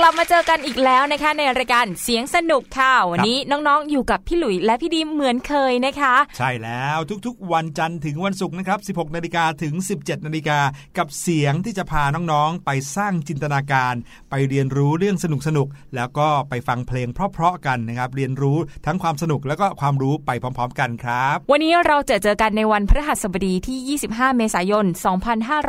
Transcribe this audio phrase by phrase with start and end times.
[0.00, 10.58] กลับมาเจอกันอีกแล้วนะคะในรายการเสียงสนุกค่ะวันนี้น้องๆ อยู่กับพี่หลุยและพี่ดีเหมือนเคยนะคะ ใช่แล้วทุกๆ วันจันทร์ถึงวันศุกร์นะครับ 16นาฬิกาถึง 17นาฬิกา
[10.98, 13.94] กับเสียงที่จะพาน้องๆ ไปสร้างจินตนาการ
[14.30, 24.86] ไปเรียนรู้เรื่องสนุกๆ แล้วก็ไปฟังเพลงเพราะๆกันนะครับ เรียนรู้ทั้งความสนุกแล้วก็ความรู้ไปพร้อม ๆ กันครับ วันนี้เราจะเจอกันในวันพฤหัสบดีที่ 25 เมษายน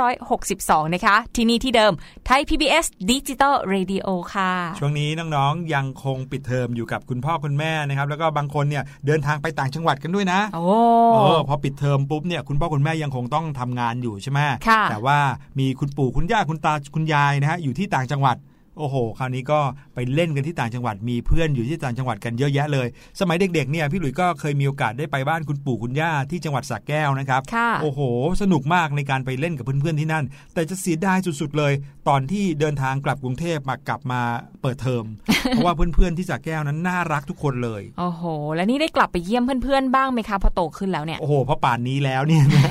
[0.06, 1.94] 2562 นะคะ ที่นี่ที่เดิม
[2.26, 10.66] ไทย PBS Digital Radio ค่ะ ช่วงนี้น้องๆยังคงปิดเทอมอยู่กับคุณพ่อคุณแม่นะครับ แล้วก็บางคนเนี่ยเดินทางไปต่างจังหวัดกันด้วยนะโอ้
[11.14, 15.20] เออพอปิดเทอมปุ๊บเนี่ยคุณพ่อคุณแม่ยังคงต้องทำงานอยู่ใช่ไหมค่ะแต่ว่า
[15.60, 18.38] มีคุณปู่คุณย่าคุณตาคุณยายนะฮะอยู่ที่ต่างจังหวัด
[18.80, 19.60] โอ้โห คราวนี้ก็
[19.96, 22.88] ไปเล่นกันที่ต่างจังหวัดมีเพื่อนอยู่ที่ต่างจังหวัดกันเยอะแยะเลย
[23.20, 28.00] สมัยเด็กๆเนี่ยพี่หลุยส์ก็เคยมีโอกาสได้ไปบ้านคุณปู่คุณย่าที่จังหวัดสระแก้วนะครับค่ะโอ้โห
[28.42, 31.74] สนุกมากในการไปเล่นกับเพื่อนๆที่นั่น แต่จะเสียดายสุดๆเลย
[32.10, 34.22] ตอนที่เดินทางกลับกรุงเทพมากลับมา
[34.62, 35.06] เปิดเทอม
[35.50, 38.24] เพราะว่าเพื่อนๆที่สระแก้วนั้นน่ารักทุกคนเลยโอ้โห
[38.56, 42.64] แล้วนี่ได้กลับไปเยี่ยมเพื่อนๆบ้างไหมคะพอโตขึ้นแล้วเนี่ยโอ้โหเพราะป่านนี้แล้วเนี่ยนะ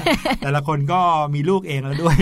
[0.44, 1.00] แต่ละคนก็
[1.34, 2.16] มีลูกเองแล้วด้วย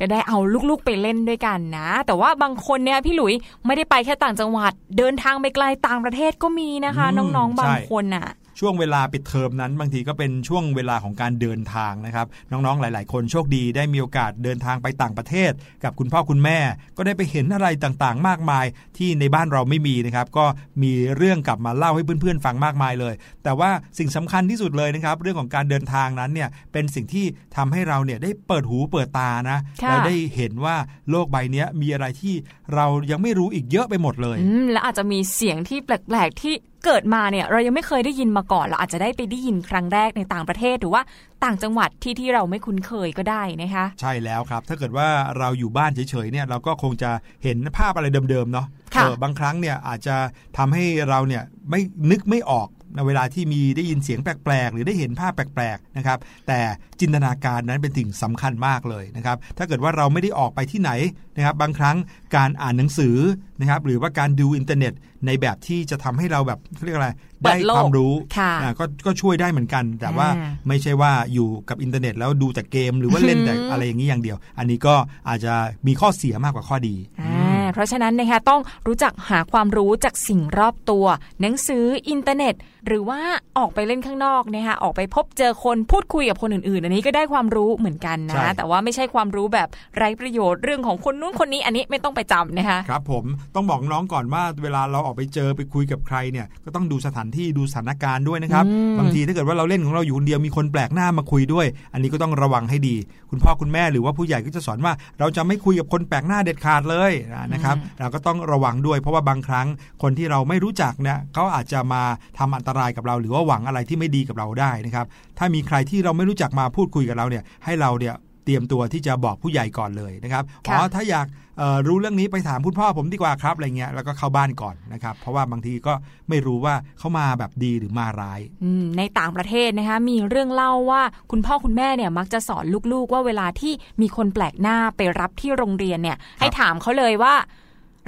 [0.00, 0.38] ก็ได้เอา
[0.68, 3.34] ลูกๆไปเล่นด้วยกันนะ แต่ว่าบางคนเนี่ยพี่หลุย
[3.66, 8.26] ไม่ได้ไปแค่ต่างจังหวัด เดินทางไปไกลต่างประเทศก็มีนะคะอืมน้องๆบางใช่คนน่ะ
[8.64, 15.52] ช่วงเวลาปิดเทอมนั้น บางทีก็เป็นช่วงเวลาของการเดินทางนะครับ น้องๆหลาย ๆ คนโชคดีได้มีโอกาสเดินทางไปต่างประเทศ
[15.84, 16.58] กับคุณพ่อคุณแม่
[16.96, 18.66] ก็ได้ไปเห็นอะไรต่างๆ มากมาย
[18.96, 20.44] ที่ในบ้านเราไม่มีนะครับ ก็
[20.82, 23.14] มีเรื่องกลับมาเล่าให้เพื่อนๆฟังมากมายเลย
[23.44, 27.26] แต่ว่าสิ่งสำคัญที่สุดเลยนะครับ เรื่องของการเดินทางนั้นเนี่ยเป็นสิ่งที่
[27.56, 30.76] ทำให้เราเนี่ยได้เปิดหูเปิดตานะค่ะแล้วได้เห็นว่า
[31.10, 32.34] โลกใบเนี้ยมีอะไรที่
[32.74, 41.02] เรายังไม่รู้อีกเยอะไปหมดเลยอืมแล้วอาจจะมีเสียงที่แปลกๆที่ เกิดมาเนี่ยเรายังไม่เคยได้ยินมาก่อน เราอาจจะได้ไปได้ยินครั้งแรกในต่างประเทศหรือว่า
[41.44, 45.08] ต่างจังหวัดที่ที่เราไม่คุ้นเคยก็ได้นะคะใช่แล้วครับ ถ้าเกิดว่า
[45.38, 47.10] เราอยู่บ้านเฉยๆเนี่ยเราก็คงจะ
[47.44, 50.16] เห็นภาพอะไรเดิมๆเนาะค่ะเออบางครั้งเนี่ยอาจจะ
[50.58, 51.80] ทำให้เราเนี่ยไม่
[52.10, 56.18] นึกไม่ออกใน เวลาที่มีได้ยินเสียงแปลกๆ หรือได้เห็นภาพแปลกๆนะครับ
[56.48, 56.60] แต่
[57.00, 60.90] จินตนาการนั้นเป็นสิ่งสำคัญมากเลยนะครับถ้าเกิดว่าเราไม่ได้ออกไปที่ไหน
[61.36, 61.96] นะครับบางครั้ง
[62.36, 63.16] การอ่านหนังสือ
[63.60, 64.92] นะครับหรือว่าการดูอินเทอร์เน็ต
[65.26, 74.94] ในแบบที่จะทำให้เราแบบเขาเรียกอะไรได้เปิดโลกความรู้ค่ะอ่าก็ก็ช่วยได้เหมือนกัน แต่ว่าอ่าไม่ใช่ว่าอยู่กับอินเทอร์เน็ต แล้วดูแต่เกมหรือว่าเล่นแต่อืมอะไรอย่างนี้อย่างเดียว อันนี้ก็
[75.28, 75.54] อาจจะ
[75.86, 77.41] มีข้อเสียมากกว่าข้อดีอ่า
[77.72, 81.04] เพราะฉะนั้นนะคะต้องรู้จักหาความรู้จากสิ่งรอบตัว
[81.40, 82.54] หนังสืออินเทอร์เน็ต
[82.86, 83.20] หรือว่า
[83.58, 93.24] ออกไปเล่นข้างนอกนะคะออกไปพบเจอคนพูดคุยกับคนอื่นๆ อันนี้ก็ได้ความรู้เหมือนกันใช่นะ แต่ว่าไม่ใช่ความรู้แบบไร้ประโยชน์เรื่องของคนนู้นคนนี้อันนี้ไม่ต้องไปจำนะคะครับผม
[93.54, 102.96] ต้องบอกน้องก่อนว่าเวลาเราออกไปเจอไปคุยกับใครเนี่ยก็ต้องดูสถานที่ดูสถานการณ์ด้วยนะครับอืมบางทีถ้าเกิดว่าเราเล่นของเราอยู่คนเดียวมีคนแปลกหน้ามาคุยด้วย อันนี้ก็ต้องระวังให้ดี
[103.30, 107.12] คุณพ่อคุณแม่หรือว่าผู้ใหญ่ก็จะสอนว่าเราจะไม่คุยกับคนแปลกหน้าเด็ดขาดเลย
[107.52, 109.66] นะครับเราก็ต้องระวังด้วย เพราะว่าบางครั้ง
[110.02, 112.02] คนที่เราไม่รู้จักเนี่ยเขาอาจจะมา
[112.38, 115.06] ทำอันตรายกับเรา หรือว่าหวังอะไรที่ไม่ดีกับเราได้นะครับ
[115.38, 118.14] ถ้ามีใครที่เราไม่รู้จักมาพูดคุยกับเราเนี่ยให้เราเนี่ย
[118.44, 121.41] เตรียมตัวที่จะบอกผู้ใหญ่ก่อนเลยนะครับ อ๋อค่ะถ้าอยากเอ่อ
[121.86, 125.92] รู้เรื่องนี้ไปถามคุณพ่อผมดีกว่าครับอะไรเงี้ยแล้วก็เข้าบ้านก่อนนะครับ เพราะว่าบางทีก็
[126.28, 133.72] ไม่รู้ว่าเขามาแบบดีหรือมาร้ายอืมในต่างประเทศนะคะมีเรื่องเล่าว่าคุณพ่อคุณแม่เนี่ยมักจะสอนลูกๆ ว่าเวลาที่
[134.02, 137.34] มีคนแปลกหน้าไปรับที่โรงเรียนเนี่ย ให้ถามเขาเลยว่า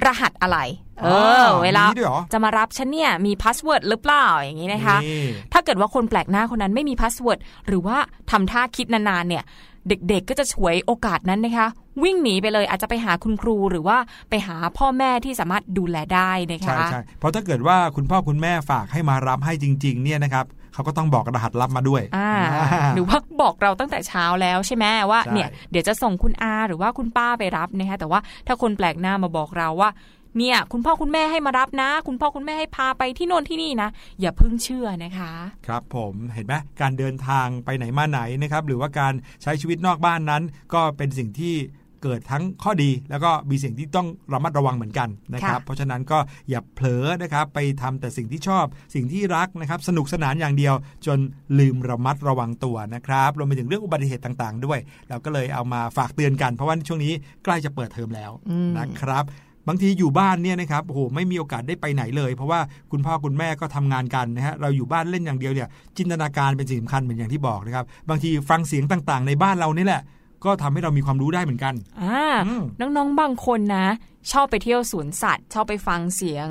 [0.05, 0.59] รหัสอะไร
[1.03, 1.07] เอ
[1.45, 7.97] อ เวลามีด้วยเหรอจะมารับฉันเนี่ยมี password หรือเปล่าอย่างนี้นะคะนี่ถ้าเกิดว่าคนแปลกหน้าคนนั้นไม่มี password หรือว่า
[8.31, 9.45] ทำท่าคิดนานๆเนี่ย
[9.89, 11.69] เด็กๆ ก็จะฉวยโอกาสนั้นนะคะ
[12.03, 13.97] วิ่งหนีไปเลยอาจจะไปหาคุณครูหรือว่า
[14.31, 29.91] ไปหาพ่อแม่ที่สามารถดูแลได้นะคะใช่ใช่เพราะถ้าเกิดว่าคุณพ่อคุณแม่ฝากให้มารับให้จริง ๆ เนี่ยนะครับเขาก็ต้องบอกรหัสลับมาด้วยอ่าอ่าหรือว่าบอกเราตั้งแต่เช้าแล้วใช่ไหมว่าใช่เนี่ยเดี๋ยวจะส่งคุณอาหรือว่าคุณป้าไปรับนะคะแต่ว่าถ้าคนแปลกหน้ามาบอกเราว่า
[30.39, 33.89] เนี่ยคุณพ่อคุณแม่ให้มารับนะ คุณพ่อคุณแม่ให้พาไปที่โน่นที่นี่นะ
[34.21, 35.33] อย่าเพิ่งเชื่อนะคะ
[35.67, 40.43] ครับผมเห็นไหมการเดินทางไปไหนมาไหนนะครับหรือว่าการใช้ชีวิตนอกบ้านนั้น
[40.75, 41.55] ก็เป็นสิ่งที่
[42.03, 46.19] เกิดทั้งข้อดีแล้วก็มีสิ่งที่ต้องระมัดระวังเหมือนกันนะครับค่ะเพราะฉะนั้นก็
[46.51, 48.65] อย่าเผลอนะครับไปทำแต่สิ่งที่ชอบ
[48.95, 50.75] สิ่งที่รักนะครับ สนุกสนานอย่างเดียว
[51.07, 51.19] จน
[51.59, 57.13] ลืมระมัดระวังตัวนะครับรวมไปถึงเรื่องอุบัติเหตุต่างๆ ด้วย เราก็เลยเอามาฝากเตือนกันเพราะว่าช่วงนี้
[57.45, 59.25] ใกล้จะเปิดเทอมแล้วอืมนะครับ
[59.69, 70.03] บางทีอยู่บ้านเนี่ยนะครับโอ้โหไม่มีโอกาสได้ไปไหนเลย เพราะว่าคุณพ่อคุณแม่ก็ทำงานกันนะฮะเราอยู่บ้านเล่นอย่างเดียวเนี่ยจินตนาการเป็นสิ่งสำคัญเหมือนอย่างที่บอกนะครับบางทีฟังเสียงต่างๆ ในบ้านเรานี่แหละ
[70.45, 73.87] ก็ทำให้เรามีความรู้ได้เหมือนกันอ่าอืมน้องๆบางคนนะ
[74.33, 76.49] ชอบไปเที่ยวสวนสัตว์ ชอบไปฟังเสียง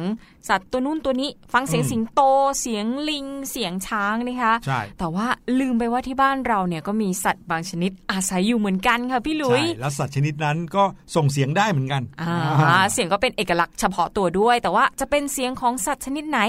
[0.49, 2.21] สัตว์ตัวนู้นตัวนี้ ฟังเสียงอืมสิงโต
[2.59, 5.27] เสียงลิง เสียงช้างนะคะใช่แต่ว่า
[5.59, 10.83] ลืมไปว่าที่บ้านเราเนี่ยก็มีสัตว์บางชนิดอาศัยอยู่เหมือนกันค่ะพี่หลุใช่ยแล้วสัตว์ชนิดนั้นก็
[11.15, 16.39] ส่งเสียงได้เหมือนกันอ่าอ่าเสียงก็เป็นเอกลักษณ์เฉพาะตัวด้วย แต่ว่าจะเป็นเสียงของสัตว์ชนิดไหน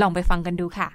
[0.00, 0.88] ลองไปฟังกันดูค่ะ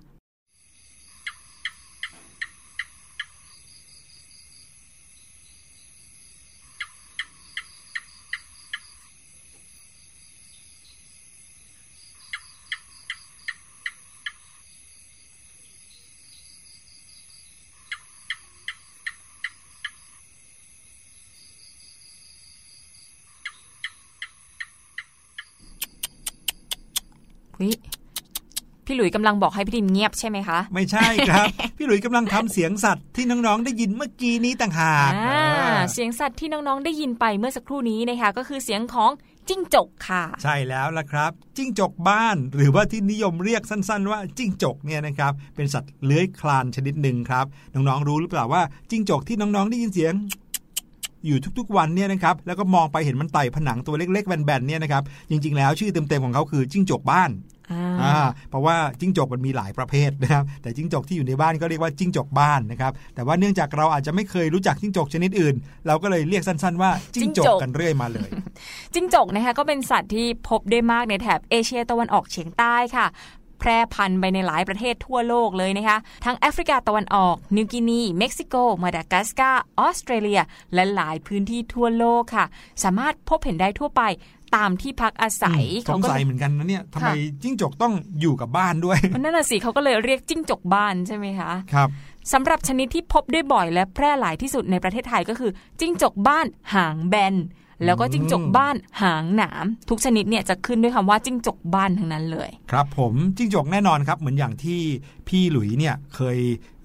[27.61, 27.71] วิ
[28.85, 31.45] พี่หลุยกำลังบอกให้พี่ดิมเงียบใช่ไหมคะ ไม่ใช่ครับ
[31.77, 39.11] พี่หลุยส์กำลังทำเสียงสัตว์ที่น้องๆได้ยินเมื่อกี้นี้ต่างหากอ่าเออเสียงสัตว์ที่น้องๆได้ยินไปเมื่อสักครู่นี้นะคะก็คือเสียงของ
[39.49, 50.13] จิ้งจกค่ะ ใช่แล้วล่ะครับ จิ้งจกบ้านหรือว่าที่นิยมเรียกสั้น ๆ ว่าจิ้งจกเนี่ยนะครับเป็นสัตว์เลื้อยคลานชนิดหนึ่งครับน้องๆรู้หรือเปล่าว่าจิ้งจกที่น้องๆได้ยินเสียง
[51.25, 57.31] อยู่ทุกๆ วันเนี่ยนะครับแล้วก็มองไปเห็นมันไต่ผนังตัวเล็กๆแบนๆเนี่ยนะครับจริงๆ แล้วชื่อเต็มๆของเขาคือจิ้งจกบ้าน
[57.71, 58.15] อ่าอ่า
[58.49, 65.55] เพราะว่าจิ้งจกมันมีหลายประเภทนะครับแต่จิ้งจกที่อยู่ในบ้านก็เรียกว่าจิ้งจกบ้านนะครับแต่ว่าเนื่องจากเราอาจจะไม่เคยรู้จักจิ้งจกชนิดอื่น
[65.87, 68.29] เราก็เลยเรียกสั้นๆว่าจิ้งจกกันเรื่อยมาเลย
[68.93, 73.07] จิ้งจกนะคะก็เป็นสัตว์ที่พบได้มากในแถบเอเชียตะวันออกเฉียงใต้ค่ะ
[73.59, 80.41] แพร่พันธุ์ไปในหลายประเทศทั่วโลกเลยนะคะทั้งแอฟริกาตะวันออก นิวกินี เม็กซิโก มาดากัสการ์ออสเตรเลีย
[80.73, 82.45] และหลายพื้นที่ทั่วโลกค่ะ
[82.83, 84.01] สามารถพบเห็นได้ทั่วไป
[84.55, 87.09] ตามที่พักอาศัยสงสัยเหมือนกันนะเนี่ยทำไม
[87.43, 91.89] จิ้งจกต้องอยู่กับบ้านด้วยนั่นน่ะสิเขาก็เลยเรียกจิ้งจกบ้านใช่ไหมคะครับ
[92.33, 97.35] สำหรับชนิดที่พบได้บ่อยและแพร่หลายที่สุดในประเทศไทยก็คือ จิ้งจกบ้านหางแบน
[97.85, 104.79] แล้วก็จิ้งจกบ้านหางหนามทุกชนิดเนี่ยจะขึ้นด้วยคำว่าจิ้งจกบ้านทั้งนั้นเลย ครับผมจิ้งจกแน่นอนครับ เหมือนอย่างที่
[105.27, 106.37] พี่หลุยเนี่ยเคย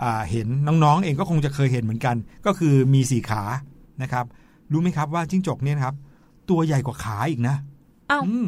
[0.03, 2.17] อ่าเห็นน้องๆ เองก็คงจะเคยเห็นเหมือนกัน
[2.47, 3.43] ก็คือมีสี่ขา
[4.03, 4.25] นะครับ
[4.73, 5.97] รู้ไหมครับว่าจิ้งจกเนี่ยนะครับ
[6.51, 7.57] ตัวใหญ่กว่าขาอีกนะ
[8.11, 8.47] อ้าวอืม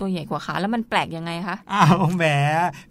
[0.00, 2.24] ตัวใหญ่กว่าขาแล้วมันแปลกยังไงคะอ้าวแหม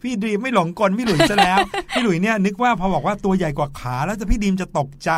[0.01, 1.57] พี่ดีมไม่หลงกลพี่หลุยซะแล้ว
[1.91, 5.11] พี่หลุยเนี่ยนึกว่าพอบอกว่าตัวใหญ่กว่าขาแล้วจะพี่ดีมจะตกใจ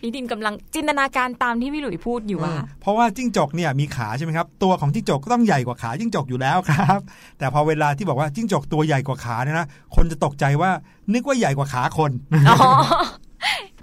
[0.00, 7.00] พี่ดิมกำลังจินตนาการตามที่พี่หลุยพูดอยู่ว่าเพราะว่าจิ้งจกเนี่ยมีขาใช่ไหมครับตัวของจิ้งจกก็ต้องใหญ่กว่าขาจิ้งจกอยู่แล้วครับ
[7.38, 9.66] แต่พอเวลาที่บอกว่าจิ้งจกตัวใหญ่กว่าขาเนี่ยนะ
[9.96, 10.70] คนจะตกใจว่า
[11.12, 12.10] นึกว่าใหญ่กว่าขาคน
[12.48, 12.58] อ๋อ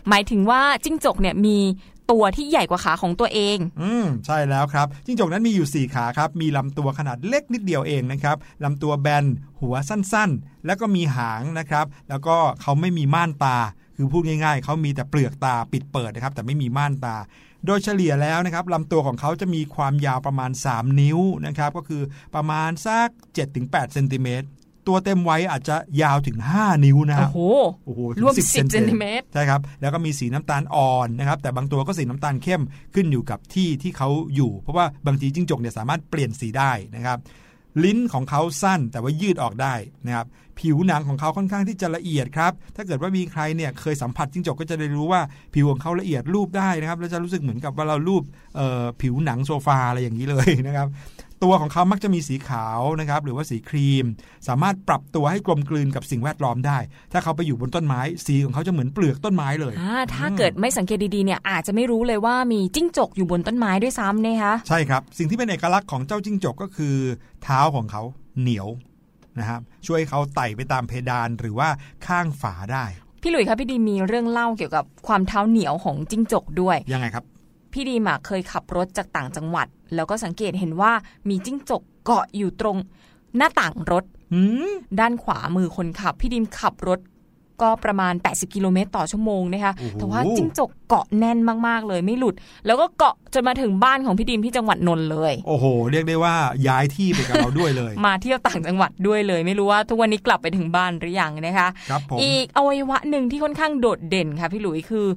[0.09, 1.57] หมายถึงว่าจิ้งจกเนี่ยมี
[2.11, 9.25] ตัวที่ใหญ่กว่าขาของตัวเอง อืมใช่แล้วครับจิ้งจกนั้นมีอยู่ 4 ขาครับ มีลำตัวขนาดเล็กนิดเดียวเองนะครับลำตัวแบน
[9.61, 13.57] หัวสั้นๆ แล้วก็มีหางนะครับ แล้วก็เขาไม่มีม่านตา
[13.95, 17.15] คือพูดง่าย ๆ เขามีแต่เปลือกตาปิดเปิดนะครับ แต่ไม่มีม่านตา
[17.65, 22.01] โดยเฉลี่ยแล้วนะครับลำตัวของเขาจะมีความยาวประมาณ 3 นิ้วนะครับก็คือ
[22.35, 23.07] ประมาณสัก
[23.51, 24.47] 7-8เซนติเมตร
[24.87, 27.39] ตัวเต็มวัยอาจจะยาวถึง 5 นิ้วนะคโอ้รับโห
[27.85, 32.61] โอ้โหถึงรวม10 10เซนติเมตรใช่ครับ แล้วก็มีสีน้ำตาลอ่อนนะครับ แต่บางตัวก็สีน้ำตาลเข้ม
[32.95, 37.17] ขึ้นอยู่กับที่ที่เขาอยู่ เพราะว่าบางทีจิ้งจกเนี่ยสามารถเปลี่ยนสีได้นะครับ
[37.83, 39.73] ลิ้นของเขาสั้นแต่ว่ายืดออกได้
[40.05, 40.27] นะครับ
[40.59, 45.21] ผิวหนังของเขาค่อนข้างที่จะละเอียดครับ ถ้าเกิดว่ามีใครเนี่ยเคยสัมผัสจิ้งจกก็จะได้รู้ว่า
[45.53, 48.23] ผิวของเขาละเอียดรูปได้นะครับ แล้วจะรู้สึกเหมือนกับว่าเรารูป
[48.55, 50.87] เอ่อผิวหนังโซฟาอะไรอย่างนี้เลยนะครับ
[51.43, 54.05] ตัวของเขามักจะมีสีขาวนะครับหรือว่าสีครีม
[54.47, 56.77] สามารถปรับตัวให้กลมกลืนกับสิ่งแวดล้อมได้
[57.11, 66.95] ถ้าเขาไปอยู่บนต้นไม้ สีของเขาจะเหมือนเปลือกต้นไม้เลยอ่าถ้าเกิดไม่สังเกตดีๆเนี่ยอาจจะไม่รู้เลยว่ามีจิ้งจกอยู่บนต้นไม้ด้วยซ้ำนะคะใช่ครับสิ่งที่เป็นเอกลักษณ์ของเจ้าจิ้งจกก็คือ
[67.43, 68.01] เท้าของเขา
[68.39, 68.67] เหนียว
[69.39, 71.69] นะครับช่วยให้เขาไต่ไปตามเพดานหรือว่า
[72.07, 72.85] ข้างฝาได้
[73.21, 77.25] พี่หลุยส์คะพี่ดีมีเรื่องเล่าเกี่ยวกับความเท้าเหนียวของจิ้งจกด้วยยังไงครับ
[77.73, 80.91] พี่ดีมอะเคยขับรถจากต่างจังหวัด แล้วก็สังเกตเห็นว่า
[81.29, 82.77] มีจิ้งจกเกาะอยู่ตรง
[83.37, 84.69] หน้าต่างรถหืม
[84.99, 86.99] ด้านขวามือคนขับ พี่ดิมขับรถ
[87.61, 96.35] ก็ประมาณ 80 กิโลเมตรต่อชั่วโมงนะคะโอ้โหแต่ว่าจิ้งจกเกาะแน่นมาก ๆ เลยไม่หลุด แล้วก็เกาะจนมาถึงบ้านของพี่ดิมที่จังหวัดนนท์เลย โอ้โห เรียกได้ว่า
[96.67, 105.07] ย้ายที่ไปกับเราด้วยเลย มาเที่ยวต่างจังหวัดด้วยเลย ไม่รู้ว่าทุกวันนี้กลับไปถึงบ้านหรือยังนะคะครับผมอีกอวัยวะหนึ่งที่ค่อนข้างโดดเด่นค่ะพี่หลุยคือ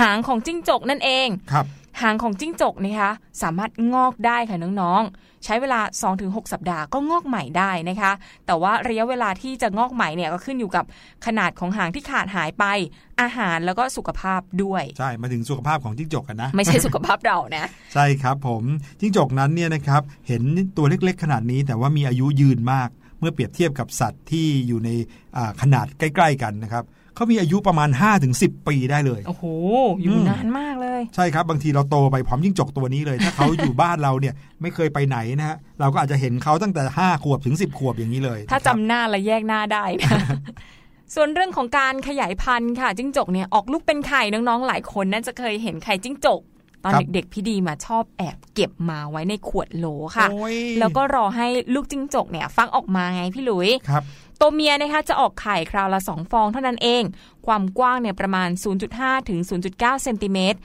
[0.00, 1.66] หางของจิ้งจกนั่นเองครับ
[2.02, 5.80] หางของจิ้งจกนะคะสามารถงอกได้ค่ะน้องๆ ใช้เวลา
[6.16, 8.12] 2-6 สัปดาห์ก็งอกใหม่ได้นะคะ
[8.46, 10.84] แต่ว่าระยะเวลาที่จะงอกใหม่เนี่ยก็ขึ้นอยู่กับ
[11.26, 12.64] ขนาดของหางที่ขาดหายไป
[13.20, 18.62] อาหารแล้วก็สุขภาพด้วย ใช่มาถึงสุขภาพของจิ้งจกกันนะ ไม่ใช่สุขภาพเรานะ ใช่ครับผม
[19.00, 20.42] จิ้งจกนั้นเนี่ยนะครับเห็น
[20.76, 24.90] ตัวเล็กๆ ขนาดนี้ แต่ว่ามีอายุยืนมาก เมื่อเปรียบเทียบกับสัตว์ที่อยู่ใน
[25.36, 26.84] อ่าขนาดใกล้ ๆ กันนะครับ
[27.14, 27.88] เขามีอายุประมาณ
[28.28, 29.44] 5-10 ปีได้เลยโอ้โห
[30.02, 40.20] อยู่อืมนานมากเลย ใช่ครับบางทีเราโตไปพร้อมจิ้งจกตัวนี้เลย ถ้าเขาอยู่บ้านเราเนี่ยไม่เคยไปไหนนะฮะเราก็อาจจะเห็นเขาตั้งแต่ 5 ขวบถึง 10 ขวบอย่างนี้เลย ถ้านะครับจำหน้าและแยกหน้าได้นะ
[41.14, 46.42] ส่วนเรื่องของการขยายพันธุ์ค่ะจิ้งจกเนี่ยออกลูกเป็นไข่น้องๆหลายคนน่าจะเคยเห็นไข่จิ้งจก
[46.86, 54.02] ตอนครับเด็กๆพี่ดีมาชอบแอบเก็บมาไว้ในขวดโหลค่ะโอ้ยแล้วก็รอให้ลูกจิ้งจกเนี่ย ฟักออกมาไงพี่หลุยครับ
[54.40, 57.02] ตัวเมียนะคะจะออกไข่คราวละ 2 ฟองเท่านั้นเอง
[57.46, 58.48] ความกว้างเนี่ยประมาณ
[58.88, 60.58] 0.5 ถึง 0.9 เซนติเมตร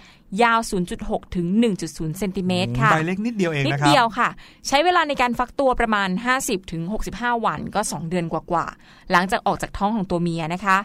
[0.44, 0.60] ยาว
[0.98, 1.48] 0.6 ถึง
[1.84, 4.30] 1.0 เซนติเมตรค่ะใบเล็กนิดเดียวเองนิดนะครับเดียวค่ะ
[4.68, 6.10] ใช้เวลาในการฟักตัวประมาณ
[6.40, 6.84] 50 ถึง
[7.16, 10.78] 65 วันก็ 2 เดือนกว่าๆ หลังจากออกจากท้องของตัวเมียนะคะ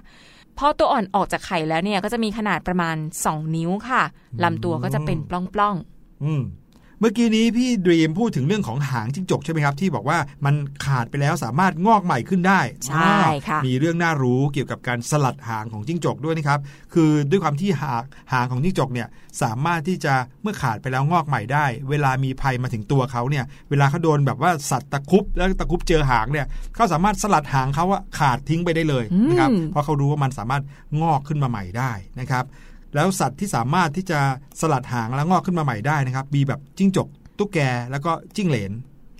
[0.58, 4.02] พอตัวอ่อนออกจากไข่แล้วเนี่ยก็จะมีขนาดประมาณ 2 นิ้วค่ะ
[4.44, 6.42] ลำตัวก็จะเป็นปล้องๆอืม
[7.00, 16.60] เมื่อกี้นี้พี่ดรีมพูดถึงเรื่องของหางจิ้งจกใช่ไหมครับ ที่บอกว่ามันขาดไปแล้วสามารถงอกใหม่ขึ้นได้ ใช่ค่ะ มีเรื่องน่ารู้เกี่ยวกับการสลัดหางของจิ้งจกด้วยนะครับ
[16.94, 19.08] คือด้วยความที่หางหางของจิ้งจกเนี่ย
[19.42, 30.62] สามารถที่จะเมื่อขาดไปแล้วงอกใหม่ได้ เวลามีภัยมาถึงตัวเขาเนี่ย เวลาเขาโดนแบบว่าสัตว์ตะครุบแล้วตะครุบเจอหางเนี่ยเขาสามารถสลัดหางเขาอะขาดทิ้งไปได้เลยนะครับอืมเพราะเขารู้ว่ามันสามารถ
[31.00, 32.44] งอกขึ้นมาใหม่ได้นะครับ
[32.94, 34.20] แล้วสัตว์ที่สามารถที่จะ
[34.60, 37.08] สลัดหางแล้วงอกขึ้นมาใหม่ได้นะครับมีแบบจิ้งจก
[37.38, 37.58] ตุ๊กแก
[37.90, 38.72] แล้วก็จิ้งเหลน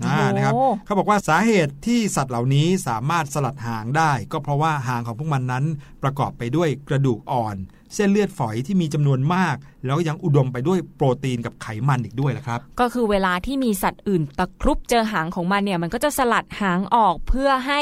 [0.04, 0.54] อ่าโอ้นะครับ
[0.84, 5.64] เขาบอกว่าสาเหตุที่สัตว์เหล่านี้สามารถสลัดหางได้ ก็เพราะว่าหางของพวกมันนั้น
[6.02, 7.56] ประกอบไปด้วยกระดูกอ่อน
[7.94, 17.80] เส้นเลือดฝอยที่มีจำนวนมาก แล้วยังอุดมไปด้วยโปรตีนกับไขมันอีกด้วยแหละครับ ก็คือเวลาที่มีสัตว์อื่นตะครุบเจอหางของมันเนี่ยมันก็จะสลัดหางออกเพื่อให้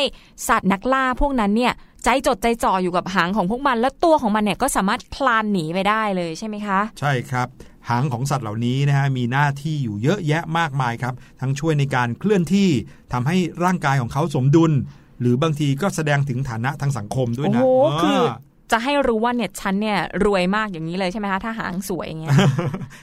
[0.49, 1.73] สัตว์นักล่าพวกนั้นเนี่ย
[2.05, 7.49] ใจจดใจจ่ออยู่กับหางของพวกมัน แล้วตัวของมันเนี่ยก็สามารถคลานหนีไปได้เลยใช่ไหมคะ ใช่ครับ
[7.89, 12.69] หางของสัตว์เหล่านี้นะฮะมีหน้าที่อยู่เยอะแยะมากมายครับ ทั้งช่วยในการเคลื่อนที่
[13.13, 14.73] ทำให้ร่างกายของเขาสมดุล
[15.21, 18.21] หรือบางทีก็แสดงถึงฐานะทางสังคมด้วยโอ้นะโหเออคือ
[18.71, 22.37] จะให้รู้ว่าเนี่ยฉันเนี่ยรวยมากอย่างนี้เลยใช่ไหมคะถ้าหางสวยอย่างเงี้ย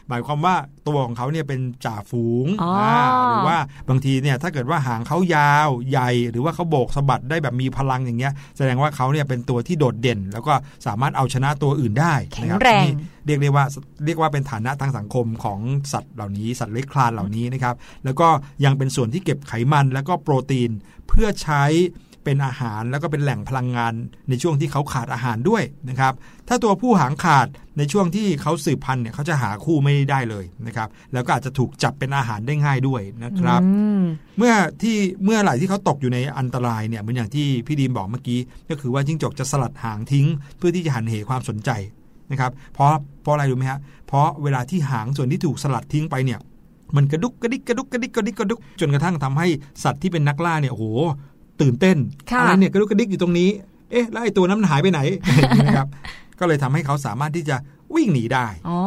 [0.10, 0.56] หมายความว่า
[0.88, 3.58] ตัวของเขาเนี่ยเป็นจ่าฝูงอ๋ออ่าหรือว่า
[3.90, 10.54] บางทีเนี่ยถ้าเกิดว่าหางเขายาวใหญ่ หรือว่าเขาโบกสะบัดได้แบบมีพลังอย่างเงี้ย แสดงว่าเขาเนี่ยเป็นตัวที่โดดเด่น แล้วก็
[10.88, 12.94] สามารถเอาชนะตัวอื่นได้แข็นะงครับแรงนี่
[13.26, 13.66] เรียกได้ว่า
[14.06, 15.60] เรียกว่าเป็นฐานะทางสังคมของ
[15.94, 17.76] สัตว์เหล่านี้ สัตว์เลื้อยคลานเหล่านี้นะครับ
[18.06, 18.28] แล้วก็
[18.66, 20.72] ยังเป็นส่วนที่เก็บไขมันแล้วก็โปรตีน
[21.08, 21.64] เพื่อใช้
[22.24, 23.94] เป็นอาหารแล้วก็เป็นแหล่งพลังงาน
[24.30, 26.14] ในช่วงที่เขาขาดอาหารด้วยนะครับ
[26.48, 34.04] ถ้าตัวผู้หางขาดในช่วงที่เขาสืบพันธุ์เนี่ยเขาจะหาคู่ไม่ได้เลยนะครับ แล้วก็อาจจะถูกจับเป็นอาหารได้ง่ายด้วยนะครับอืม
[34.38, 38.40] เมื่อที่เมื่อไหร่ที่เขาตกอยู่ในอันตรายเนี่ยเหมือนอย่างที่พี่ดีมบอกเมื่อกี้
[38.70, 41.70] ก็คือว่าจิ้งจกจะสลัดหางทิ้ง เพื่อที่จะหันเหความสนใจ
[42.32, 42.90] นะครับเพราะ
[43.22, 46.40] เพราะอะไรรู้ไหมฮะเพราะเวลาที่หางส่วนที่ถูกสลัดทิ้งไปเนี่ย
[46.96, 49.48] มันกระดุกกระดิกกระดุกกระดิกกระดิกกระดุกจนกระทั่งทำให้
[49.84, 50.86] สัตว์ที่เป็นนักล่าเนี่ยโอ้โห
[51.62, 51.98] ตื่นเต้น
[52.32, 53.50] ค่ะอะไรเนี่ยกระดุกกระดิกอยู่ตรงนี้
[53.92, 55.00] เอ๊ะแล้วไอ้ตัวนั้นมันหายไปไหน
[55.66, 55.88] นะครับ
[56.40, 57.58] ก็เลยทำให้เขาสามารถที่จะ
[57.96, 58.80] วิ่งหนีได้ อ๋อ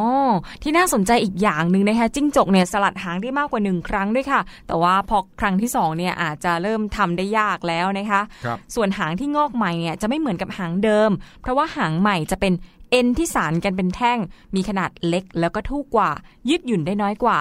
[0.62, 11.11] ที่น่าสนใจอีกอย่างหนึ่งนะคะ จิ้งจกเนี่ยสลัดหางได้มากกว่าหนึ่งครั้งด้วยค่ะ แต่ว่าพอครั้งที่สองเนี่ยอาจจะเริ่มทำได้ยากแล้วนะคะครับส่วนหางที่งอกใหม่เนี่ยจะไม่เหมือนกับหางเดิม
[11.42, 12.52] เพราะว่าหางใหม่จะเป็น
[12.90, 14.18] เอ็นที่สานกันเป็นแท่ง
[14.54, 16.11] มีขนาดเล็กแล้วก็ทู่กว่า
[16.48, 17.38] ยืดหยุ่นได้น้อยกว่า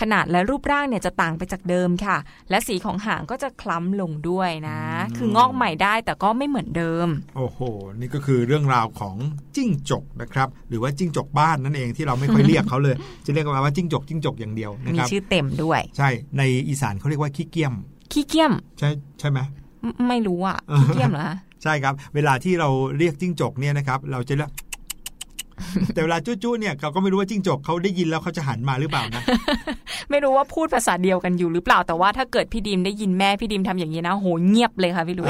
[0.00, 2.16] ขนาดและรูปร่างเนี่ยจะต่างไปจากเดิมค่ะ
[2.50, 4.80] และสีของหางก็จะคล้ำลงด้วยนะ
[5.16, 7.58] คืองอกใหม่ได้แต่ก็ไม่เหมือนเดิม โอ้โห
[8.00, 9.16] นี่ก็คือเรื่องราวของ
[9.56, 17.74] จิ้งจกนะครับ หรือว่าจิ้งจกบ้านนั่นเองที่เราไม่ค่อยเรียกเขาเลย จะเรียกกันว่าจิ้งจกจิ้งจกอย่างเดียวนะมีครับชื่อเต็มด้วย ใช่ ในอีสานเขาเรียกว่าขี้เกียม
[18.12, 19.38] ขี้เกียม ใช่ใช่ไหม
[19.82, 24.50] ไม่ไม่รู้อะ ขี้เกียมเหรอคะใช่ครับ เวลาที่เราเรียกจิ้งจกเนี่ยนะครับ เราจะเรียก
[25.94, 29.22] แต่เวลาจู้ๆเนี่ยเราก็ไม่รู้ว่าจิ้งจกเขาได้ยินแล้วเขาจะหันมาหรือเปล่านะ
[30.10, 35.28] ไม่รู้ว่าพูดภาษาเดียวกันอยู่หรือเปล่าแต่ว่าถ้าเกิดพี่ดิมได้ยินแม่พี่ดิมทำอย่างนี้นะโหเงียบเลยค่ะพี่ลุย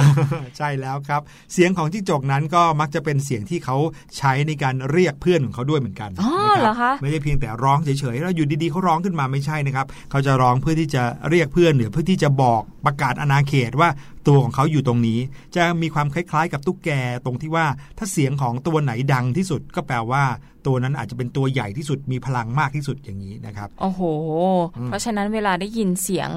[0.59, 1.21] ใช่แล้วครับ
[1.53, 3.77] เสียงของจิ้งจกนั้นก็มักจะเป็นเสียงที่เขา
[4.19, 13.89] ใช้ในการเรียกเพื่อนของเขาด้วยเหมือนกันอ๋อนะเหรอคะไม่ใช่เพียงแต่ร้องเฉยๆแล้วอยู่ดีๆเขาร้องขึ้นมาไม่ใช่นะครับเขาจะร้องเพื่อที่จะเรียกเพื่อนหรือเพื่อที่จะบอกประกาศอาณาเขตว่า
[14.27, 15.19] ตัวของเขาอยู่ตรงนี้
[15.57, 16.91] จะมีความคล้ายๆ กับตุ๊กแก
[17.25, 17.67] ตรงที่ว่า
[17.99, 20.25] ถ้าเสียงของตัวไหนดังที่สุดก็แปลว่า
[20.67, 24.01] ตัวนั้นอาจจะเป็นตัวใหญ่ที่สุดมีพลังมากที่สุดอย่างนี้นะครับโอ้โห
[24.77, 26.31] อืมเพราะฉะนั้นเวลาได้ยินเสียง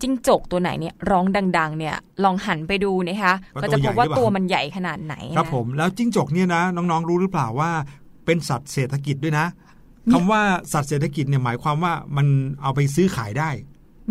[0.00, 1.24] จิ้งจกตัวไหนเนี่ยร้อง
[1.58, 7.70] ดัง ๆ เนี่ยลองหันไปดูนะคะก็จะพบว่าตัวมันใหญ่ขนาดไหนนะครับผมแล้วจิ้งจกเนี่ยนะน้องๆรู้หรือเปล่าว่า
[8.26, 9.46] เป็นสัตว์เศรษฐกิจด้วยนะ
[10.12, 12.26] คำว่าสัตว์เศรษฐกิจเนี่ยหมายความว่ามัน
[12.62, 13.50] เอาไปซื้อขายได้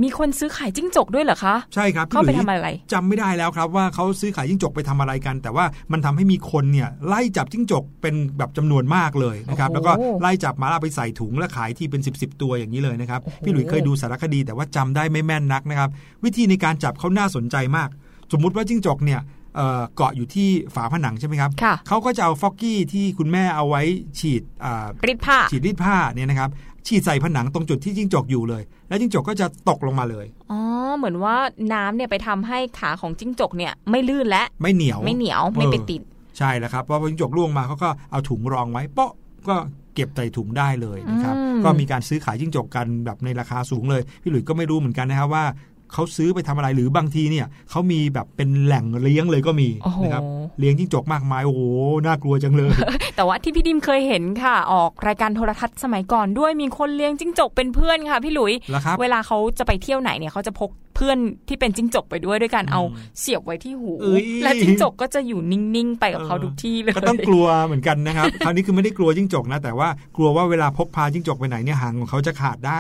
[0.04, 15.90] มีคนซื้อขายจิ้งจกด้วยเหรอคะ ใช่ครับพี่เข้าไปหลุยทำอะไรจำไม่ได้แล้วครับว่าเขาซื้อขายจิ้งจกไปทำอะไรกัน แต่ว่ามันทำให้มีคนเนี่ยไล่จับจิ้งจกเป็นแบบจำนวนมากเลยนะครับโอ้โหแล้วก็ไล่จับมาแล้วเอาไปใส่ถุงแล้วขายที่เป็น 10บสตัวอย่างนี้เลยนะครับโอ้โหพี่หลุยเคยดูสารคดีแต่ว่าจำได้ไม่แม่นนักนะครับ
[16.24, 17.90] วิธีในการจับเขาน่าสนใจมาก
[18.32, 19.22] สมมุติว่าจิ้งจกเนี่ย
[19.56, 23.82] เอ่อเกาะอยู่ที่ฝาผนังใช่ไหมครับค่ะเขาก็จะเอาฟอกกี้ที่คุณแม่เอาไว้
[24.20, 26.50] ฉีดอ่ารีดผ้าฉีดรีดผ้าเนี่ยนะครับ
[26.88, 30.60] ฉีดใส่ผนังตรงจุดที่จิ้งจกอยู่เลย แล้วจิ้งจกก็จะตกลงมาเลย อ๋อ
[30.98, 31.36] เหมือนว่า
[31.74, 36.02] น้ำเนี่ยไปทำให้ขาของจิ้งจกเนี่ยไม่ลื่นและ ไม่เหนียว ไม่เหนียวไม่ไปติด
[36.38, 39.12] ใช่แล้วครับเพราะพอจิ้งจกล่วงมาเขาก็เอาถุงรองไว้เปาะ
[39.50, 39.56] ก็
[39.96, 45.44] เก็บใส่ถุงได้เลยนะครับอืมก็มีการซื้อขายจิ้งจกกันแบบในราคาสูงเลย พี่หลุยส์ก็ไม่รู้เหมือนกันนะครับว่า
[45.93, 50.23] เขาซื้อไปทำอะไรหรือบางทีเนี่ยเขามีแบบเป็นแหล่งเลี้ยงเลยก็มีโอ้โหนะครับ
[50.60, 51.62] เลี้ยงจิ้งจกมากมายโอ้โห
[52.06, 52.71] น่ากลัวจังเลย
[53.15, 62.82] แต่ว่าที่พี่ดิมเคยเห็นค่ะ ออกรายการโทรทัศน์สมัยก่อนด้วยมีคนเลี้ยงจิ้งจกเป็นเพื่อนค่ะพี่หลุยแล้วครับเวลาเขาจะไปเที่ยวไหนเนี่ยเขาจะพกเพื่อนที่เป็นจิ้งจกไปด้วยด้วยการเอา
[63.19, 72.78] เสียบไว้ที่หูเอ้ยและจิ้งจกก็จะอยู่นิ่งๆไปกับเขาทุกที่เลยก็ต้องกลัวเหมือนกันนะครับคราวนี้คือไม่ได้กลัวจิ้งจกนะ แต่ว่ากลัวว่าเวลาพกพาจิ้งจกไปไหนเนี่ยหางของเขาจะขาดได้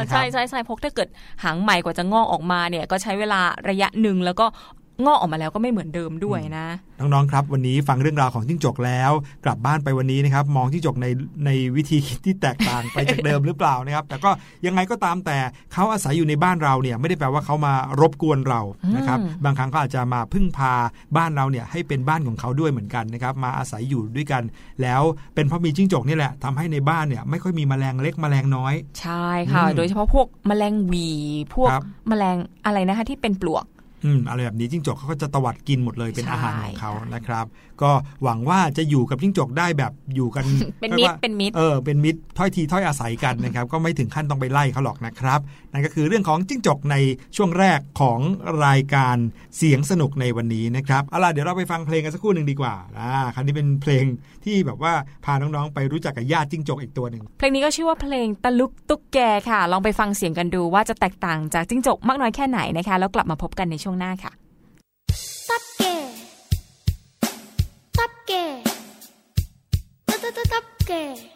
[0.00, 1.08] นะครับใช่ใช่ใช่พกถ้าเกิด
[1.44, 4.46] หางใหม่กว่าจะงอกออกมาเนี่ยก็ใช้เวลาระยะหนึ่งแล้วก็
[5.04, 6.66] งอกออกมาแล้วก็ไม่เหมือนเดิมด้วยนะ
[6.98, 9.10] น้องๆครับ วันนี้ฟังเรื่องราวของจิ้งจกแล้ว
[9.44, 11.06] กลับบ้านไปวันนี้นะครับ มองจิ้งจกใน
[11.46, 14.30] ในวิธีคิดที่แตกต่างไปจากเดิมหรือเปล่านะครับ แต่ก็
[14.66, 15.38] ยังไงก็ตามแต่
[15.72, 18.60] เขาอาศัยอยู่ในบ้านเราเนี่ยไม่ได้แปลว่าเขามารบกวนเรา
[18.96, 20.72] นะครับอืมบางครั้งเขาอาจจะมาพึ่งพา
[21.16, 24.42] บ้านเราเนี่ยให้เป็นบ้านของเขาด้วยเหมือนกันนะครับมาอาศัยอยู่ด้วยกัน
[24.82, 25.02] แล้ว
[25.34, 31.08] เป็นเพราะมีจิ้งจกนี่แหละทำให้ในบ้านเนี่ยไม่ค่อยมีแมลงเล็กแมลงน้อย ใช่ค่ะอืมโดยเฉพาะพวกแมลงหวี
[31.54, 33.64] พวกครับแมลงอะไรนะคะที่เป็นปลวก
[34.06, 37.46] อืมอะไรแบบนี้จิ้งจกเขาก็จะตวัดกินหมดเลยเป็นใช่อาหารของเขาค่ะนะครับ
[37.82, 37.90] ก็
[38.22, 40.44] หวังว่าจะอยู่กับจิ้งจกได้แบบอยู่กัน
[40.80, 45.40] เป็นรีมิยตกรว่าเป็นมิตรเออเป็นมิตรถ้อยทีถ้อยอาศัยกันนะครับ ก็ไม่ถึงขั้นต้องไปไล่เขาหรอกนะครับ
[45.72, 46.96] นั่นก็คือเรื่องของจิ้งจกใน
[47.36, 48.18] ช่วงแรกของ
[48.66, 49.16] รายการ
[49.56, 54.04] เสียงสนุกในวันนี้นะครับเอาล่ะเดี๋ยวเราไปฟังเพลงกันสักครู่หนึ่งดีกว่าอ่าครั้นี้เป็นเพลง
[54.44, 54.92] ที่แบบว่า
[55.24, 59.18] พาน้องๆไปรู้จักกับญาติจิ้งจกอีกตัวหนึ่งเพลงนี้ก็ชื่อว่าเพลงตะลุกตุ๊กแก
[59.50, 64.32] ค่ะ ลองไปฟังเสียงกันดูว่าจะแตกต่างจากจิ้งจกมากน้อยแค่ไหนนะคะ แล้วกลับมาพบกันในช่วงหน้าค่ะ
[65.48, 65.82] ตับเก
[67.98, 68.32] ตับเก
[70.08, 71.35] ตับตับตับตับแก่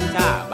[0.00, 0.47] time.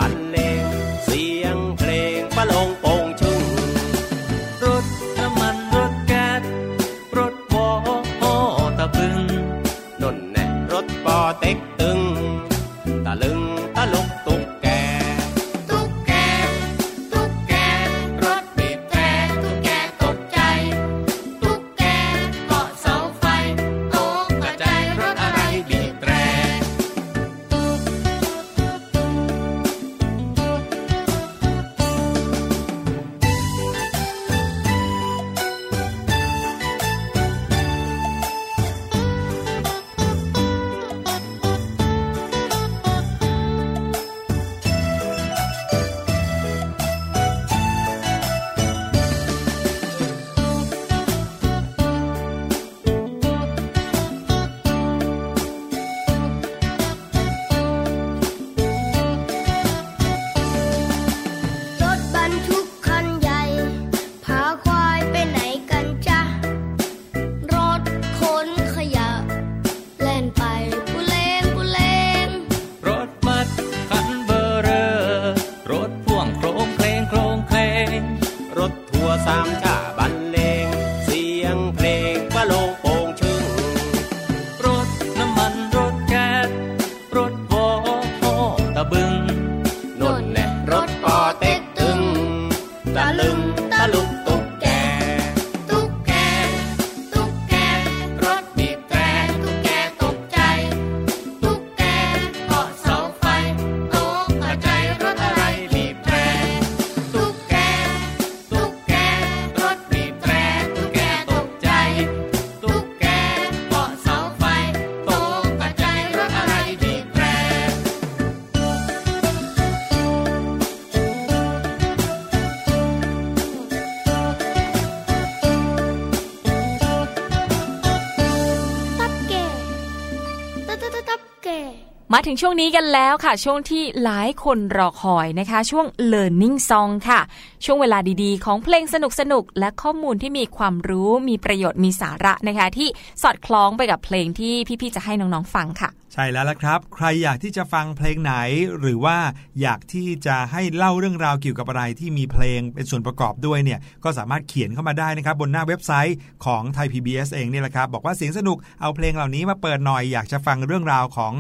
[132.35, 137.21] งช่วงนี้กันแล้วค่ะ ช่วงที่หลายคนรอคอยนะคะ ช่วง learning song ค่ะ
[137.65, 138.97] ช่วงเวลาดีๆ ของเพลงส
[139.33, 142.89] นุกๆและข้อมูลที่มีความรู้มีประโยชน์มีสาระนะคะ ที่
[143.23, 148.35] สอดคล้องไปกับเพลงที่พี่ๆจะให้น้องๆฟังค่ะ ใช่แล้วละครับ ใครอยากที่จะฟังเพลงไหน
[148.79, 149.17] หรือว่า
[149.61, 161.33] อยากที่จะให้เล่าเรื่องราวเกี่ยวกับอะไรที่มีเพลงเป็นส่วนประกอบด้วยเนี่ยก็สามารถเขียนเข้ามาได้นะครับบนหน้าเว็บไซต์ของไทย PBS เองเนี่แหละครับบอกว่าเสียงสนุกเอาเพลงเหล่านี้มาเปิดหน่อยอยากจะฟังเรื่องราวของ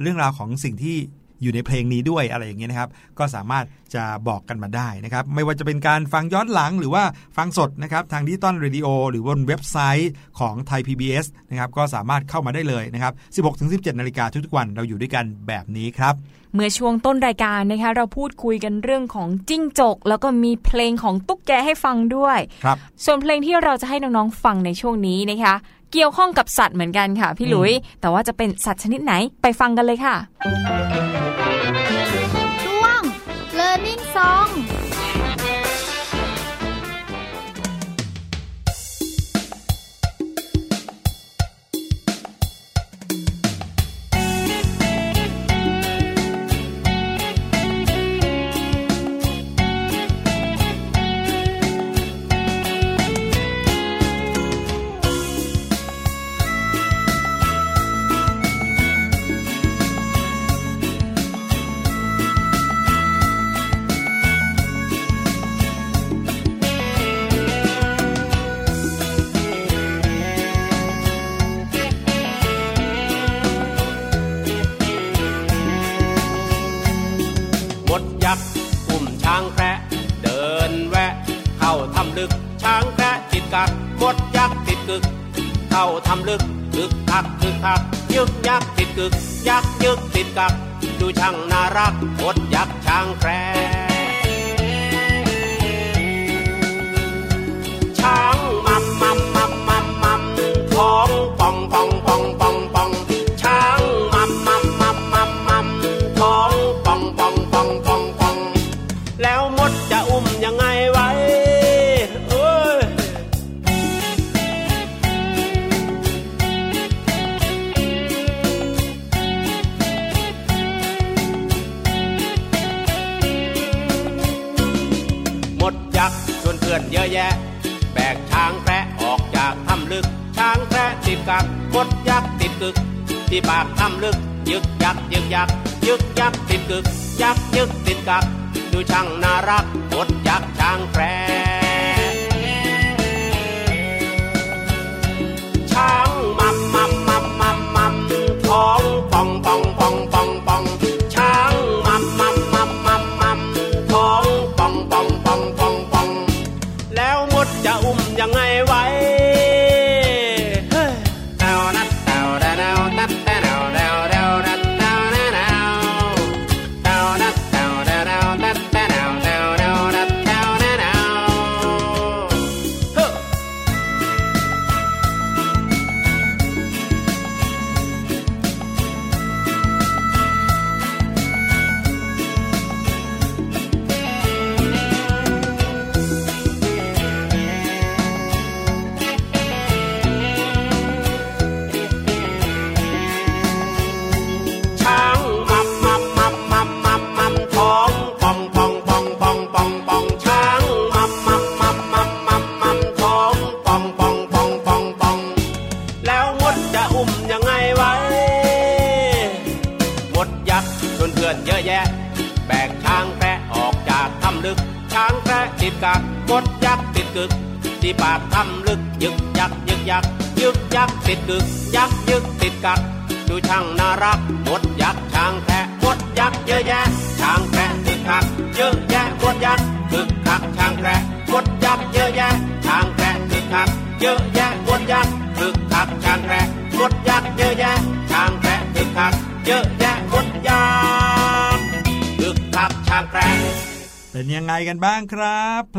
[0.00, 0.98] เรื่องราวของสิ่งที่
[1.42, 3.64] อยู่ในเพลงนี้ด้วยอะไรอย่างเงี้ยนะครับ ก็สามารถ
[3.94, 7.04] จะบอกกันมาได้นะครับ ไม่ว่าจะเป็นการฟังย้อนหลังหรือว่า
[7.36, 13.12] ฟังสดนะครับ ทาง digital radio หรือบนเว็บไซต์ของไทย PBS นะครับ ก็สามารถเข้ามาได้เลยนะครับ
[13.52, 16.14] 16-17 นาฬิกาทุกๆวันเราอยู่ด้วยกันแบบนี้ครับ
[16.54, 25.54] เมื่อช่วงต้นรายการนะคะเราพูดคุยกันเรื่องของจิ้งจก แล้วก็มีเพลงของตุ๊กแกให้ฟังด้วย ครับ ส่วนเพลงที่เราจะให้น้องๆฟังในช่วงนี้นะคะ
[25.94, 30.16] เกี่ยวข้องกับสัตว์เหมือนกันค่ะ พี่หลุย แต่ว่าจะเป็นสัตว์ชนิดไหนไปฟังกันเลยค่ะ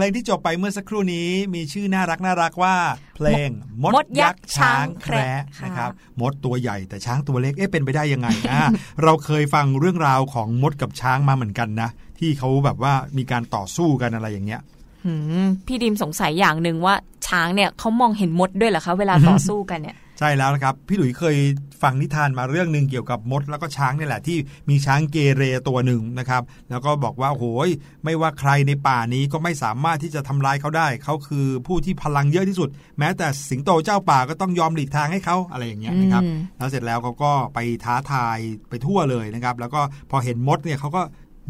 [0.06, 2.76] ลงที่จบไปเมื่อสักครู่นี้มีชื่อน่ารักน่ารักว่า
[3.16, 3.50] เพลง
[3.82, 5.92] มดมดยัยักกษ์ษ์ช้างแคระช้างแคระนะครับ
[6.22, 8.64] มดตัวใหญ่แต่ช้างตัวเล็กเอ๊ะเป็นไปได้ยังไงอะ
[9.04, 11.90] เราเคยฟังเรื่องราวของมดกับช้างมาเหมือนกันนะ
[12.20, 14.62] ที่เขาแบบว่ามีการต่อสู้กันอะไรอย่างเงี้ย
[15.06, 15.14] หื
[15.44, 16.96] มพี่ดิมสงสัยอย่างหนึ่งว่า
[17.28, 21.38] ช้างเนี่ยเขามองเห็นมดด้วยเหรอคะเวลาต่อสู้กันเนี่ย ใช่แล้วนะครับ พี่หลุยเคย
[21.82, 24.38] ฟังนิทานมาเรื่องหนึ่งเกี่ยวกับมด แล้วก็ช้างนี่แหละที่
[24.70, 27.70] มีช้างเกเรตัวหนึ่งนะครับ แล้วก็บอกว่าโอ้ย
[28.04, 38.38] ไม่ว่าใครในป่านี้ก็ไม่สามารถที่จะทำลายเขาได้ เขาคือผู้ที่พลังเยอะที่สุด แม้แต่สิงโตเจ้าป่าก็ต้องยอมหลีกทางให้เขาอะไรอย่างเงี้ยนะครับอืมแล้วเสร็จแล้วเขาก็ไปท้าทาย
[38.70, 41.02] ไปทั่วเลยนะครับ แล้วก็พอเห็นมดเนี่ยเขาก็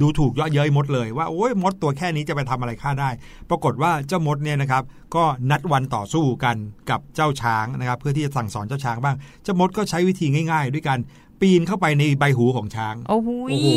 [0.01, 3.09] ดูถูกเยาะเย้ยมดเลยว่าโอ้ยมดตัวแค่นี้จะไปทำอะไรข้าได้
[3.49, 4.83] ปรากฏว่าเจ้ามดเนี่ยนะครับ
[5.15, 6.55] ก็นัดวันต่อสู้กัน
[6.89, 10.99] กับเจ้าช้างนะครับ เพื่อที่จะสั่งสอนเจ้าช้างบ้าง เจ้ามดก็ใช้วิธีง่าย ๆ ด้วยการ
[11.41, 13.67] ปีนเข้าไปในใบหูของช้างโอ้โหโอ้โห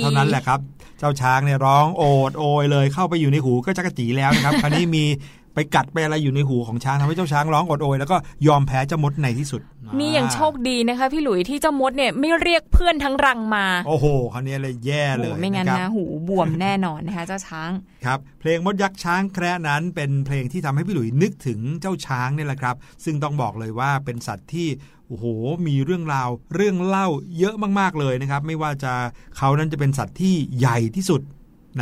[0.00, 0.60] เท่านั้นแหละครับ
[0.98, 5.04] เจ้าช้างเนี่ยร้องโอดโอยเลยเข้าไปอยู่ในหูก็จักรจีแล้วนะครับ คราวนี้มี
[5.54, 9.62] ไปกัดไปอะไรอยู่ในหูของช้างทำให้เจ้าช้างร้องโอดโอยแล้วก็ยอมแพ้เจ้ามดในที่สุด
[9.98, 17.70] มีอย่างโชคดีนะคะ พี่หลุยที่เจ้ามดเนี่ยไม่เรียกเพื่อนทั้งรังมา โอ้โหคราวนี้เลยแย่เลยโอ้ไม่งั้นครับนะหูบวมแน่นอนนะคะเจ้าช้าง
[18.04, 24.68] ครับ เพลงมดยักษ์ช้างแคระนั้นเป็นเพลงที่ทำให้พี่หลุยนึกถึงเจ้าช้างนี่แหละครับ ซึ่งต้องบอกเลยว่าเป็นสัตว์ที่
[25.08, 25.24] โอ้โห
[25.66, 28.92] มีเรื่องราว เรื่องเล่าเยอะมากๆเลยนะครับ ไม่ว่าจะ
[29.36, 31.22] เขานั้นจะเป็นสัตว์ที่ใหญ่ที่สุด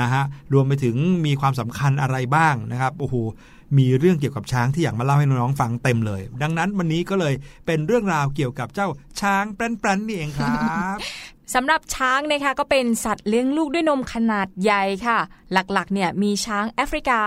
[0.00, 3.14] นะฮะ รวมไปถึงมีความสำคัญอะไรบ้างนะครับ โอ้โห
[3.78, 7.34] มีเรื่องเกี่ยวกับช้างที่อยากมาเล่าให้น้องๆฟังเต็มเลย ดังนั้นวันนี้ก็เลย
[7.66, 8.88] เป็นเรื่องราวเกี่ยวกับเจ้า
[9.20, 10.54] ช้างแปรนๆนี่เองครั
[10.96, 10.98] บ
[11.54, 15.18] สำหรับช้างนะคะก็เป็นสัตว์เลี้ยงลูกด้วยนมขนาดใหญ่ค่ะ
[15.52, 17.20] หลักๆเนี่ยมีช้างแอฟริกา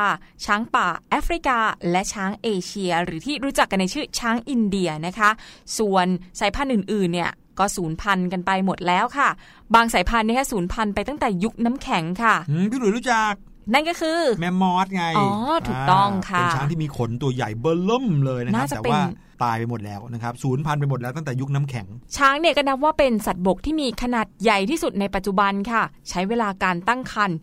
[0.45, 1.57] ช้างป่าแอฟริกา
[1.91, 5.29] และช้างเอเชีย หรือที่รู้จักกันในชื่อช้างอินเดียนะคะ
[5.77, 6.07] ส่วน
[6.39, 9.29] สายพันธุ์อื่นๆเนี่ยก็สูญพันธุ์กันไปหมดแล้วค่ะ
[9.75, 13.33] บางสายพันธุ์เนี่ยสูญพันธุ์ไปตั้งแต่ยุคน้ำแข็งค่ะอืมพี่หลุยรู้จัก
[13.73, 15.29] นั่นก็คือ แมมมอสไง อ๋อ
[15.67, 19.03] ถูกต้องค่ะ เป็นช้างที่มีขนตัวใหญ่เบอร์เริ่มเลยนะครับน่าจะแต่เป็นว่า
[19.43, 27.37] ตายไปหมดแล้วนะครับศูนย์พันธุ์ไปหมดแล้วตั้งแต่ยุคน้ำแข็ง ช้างเนี่ยก็นับว่าเป็นสัตว์บกที่มีขนาดใหญ่ที่สุดในปัจจุบันค่ะ ใช้เวลาการตั้งครรภ์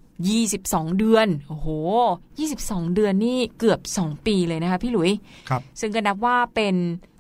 [0.46, 1.68] 22 เดือน โอ้โห
[2.30, 5.10] 22 เดือนนี่เกือบ 2 ปีเลยนะคะพี่หลุย
[5.48, 6.74] ครับ ซึ่งก็นับว่าเป็น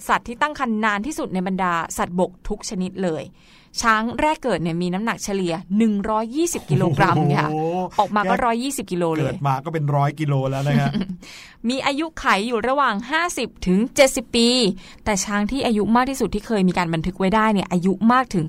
[0.08, 3.22] สัตว์ที่ตั้งครรภ์นานที่สุดในบรรดาสัตว์บกทุกชนิดเลย
[3.82, 5.54] ช้างแรกเกิดเนี่ยมีน้ำหนักเฉลี่ย
[6.12, 10.90] 120 กิโลกรัมค่ะโอ้โหออกมาก็ 120 กิโลเลเกิยดมาก็เป็นร้อยกิโลแล้วนะครับ
[11.68, 12.94] มีอายุไขอยู่ระหว่าง
[13.30, 13.78] 50 ถึง
[14.08, 14.48] 70 ปี
[15.04, 18.46] แต่ช้างที่อายุมากที่สุดที่เคยมีการบันทึกไว้ได้เนี่ยอายุมากถึง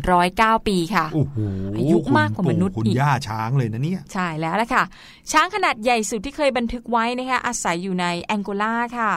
[0.00, 1.36] 109 ปีค่ะโอ้โห
[1.78, 4.84] อายุมากกว่ามนุษย์คุณอีกย่าช้างเลยนะเนี่ย ใช่แล้วละค่ะ
[5.32, 9.10] ช้างขนาดใหญ่สุดที่เคยบันทึกไว้นะคะอาศัยอยู่ในแองโกลาค่ะ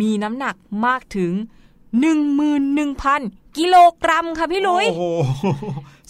[0.00, 0.54] มีน้ำหนัก
[0.86, 1.32] มากถึง
[2.06, 5.04] 11,000 กิโลกรัมค่ะพี่ลุยโอ้โห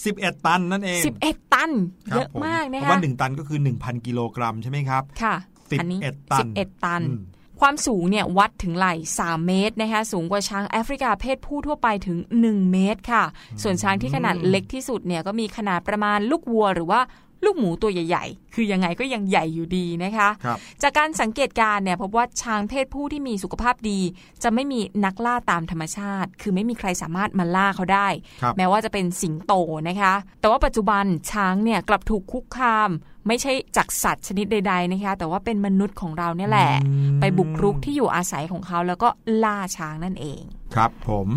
[0.04, 1.70] สิบเอ็ดตันนั่นเอง11ตัน
[2.12, 5.98] ครับเยอะมากผนะเพคะราะว่าหนึ่งตันก็คือหนึ่งพันกิโลกรัมใช่ไหมครับ ค่ะ11อันนี้
[6.32, 7.22] ตัน11ตันอืม
[7.60, 13.24] ความสูงเนี่ยวัดถึงไหล่ 3 เมตรนะคะสูงกว่าช้างแอฟริกาเพศผู้ทั่วไปถึง 1 เมตรค่ะ
[13.62, 17.00] ส่วนช้างที่ขนาดเล็กที่สุดเนี่ยก็มีขนาดประมาณลูกวัวหรือว่า
[17.44, 24.00] ลูกหมูตัวใหญ่ ๆ คือยังไงก็ยังใหญ่อยู่ดีนะคะครับจากการสังเกตการณ์เนี่ยพบว่าช้างเพศผู้ที่มีสุขภาพดี
[24.42, 28.08] จะไม่มีนักล่าตามธรรมชาติ คือไม่มีใครสามารถมาล่าเขาได้
[28.42, 29.52] ครับแม้ว่าจะเป็นสิงโต
[29.88, 32.90] นะคะ แต่ว่าปัจจุบันช้างเนี่ยกลับถูกคุกคาม
[33.28, 39.08] ไม่ใช่จากสัตว์ชนิดใด ๆนะคะ แต่ว่าเป็นมนุษย์ของเราเนี่ยแหละอืมไปบุกรุกที่อยู่อาศัยของเขาแล้วก็
[39.44, 40.42] ล่าช้างนั่นเอง
[40.74, 41.28] ครับผม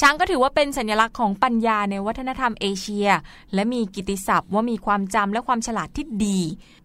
[0.00, 3.08] ช้างก็ถือว่าเป็นสัญลักษณ์ของปัญญาในวัฒนธรรมเอเชีย
[3.54, 6.40] และมีกิตติศัพท์ว่ามีความจำและความฉลาดที่ดี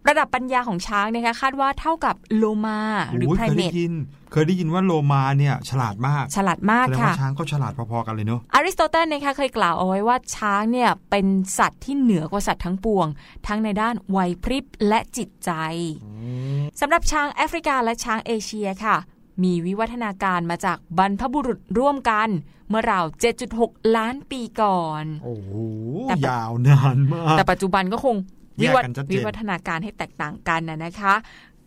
[0.08, 2.80] ระดับปัญญาของช้างนะคะคาดว่าเท่ากับโลมา
[3.12, 3.94] หรือโยไพรเคยเมได้ตยิน
[4.32, 11.26] เคยได้ยินว่าโลมาเนี่ยฉลาดมาก ฉลาดมากแสดงค่ะว่าช้างก็ฉลาดพอๆกันเลยเนาะอริสโตเติลนะคะเคยกล่าวเอาไว้ว่าช้างเนี่ยเป็น
[11.58, 13.06] สัตว์ที่เหนือกว่าสัตว์ทั้งปวง
[13.46, 15.50] ทั้งในด้านไหวพริบและจิตใจ
[16.80, 18.96] สำหรับช้างแอฟริกาและช้างเอเชียค่ะ
[19.42, 22.28] มีวิวัฒนาการมาจากบรรพบุรุษร่วมกัน
[22.68, 23.04] เมื่อราว
[23.50, 25.50] 7.6 ล้านปีก่อน โอ้โห
[26.08, 28.16] แต่ปะยาวนานมาก แต่ปัจจุบันก็คง
[28.60, 31.14] วิวัฒแยกกันชัดเจนวิวัฒนาการให้แตกต่างกันนะนะคะ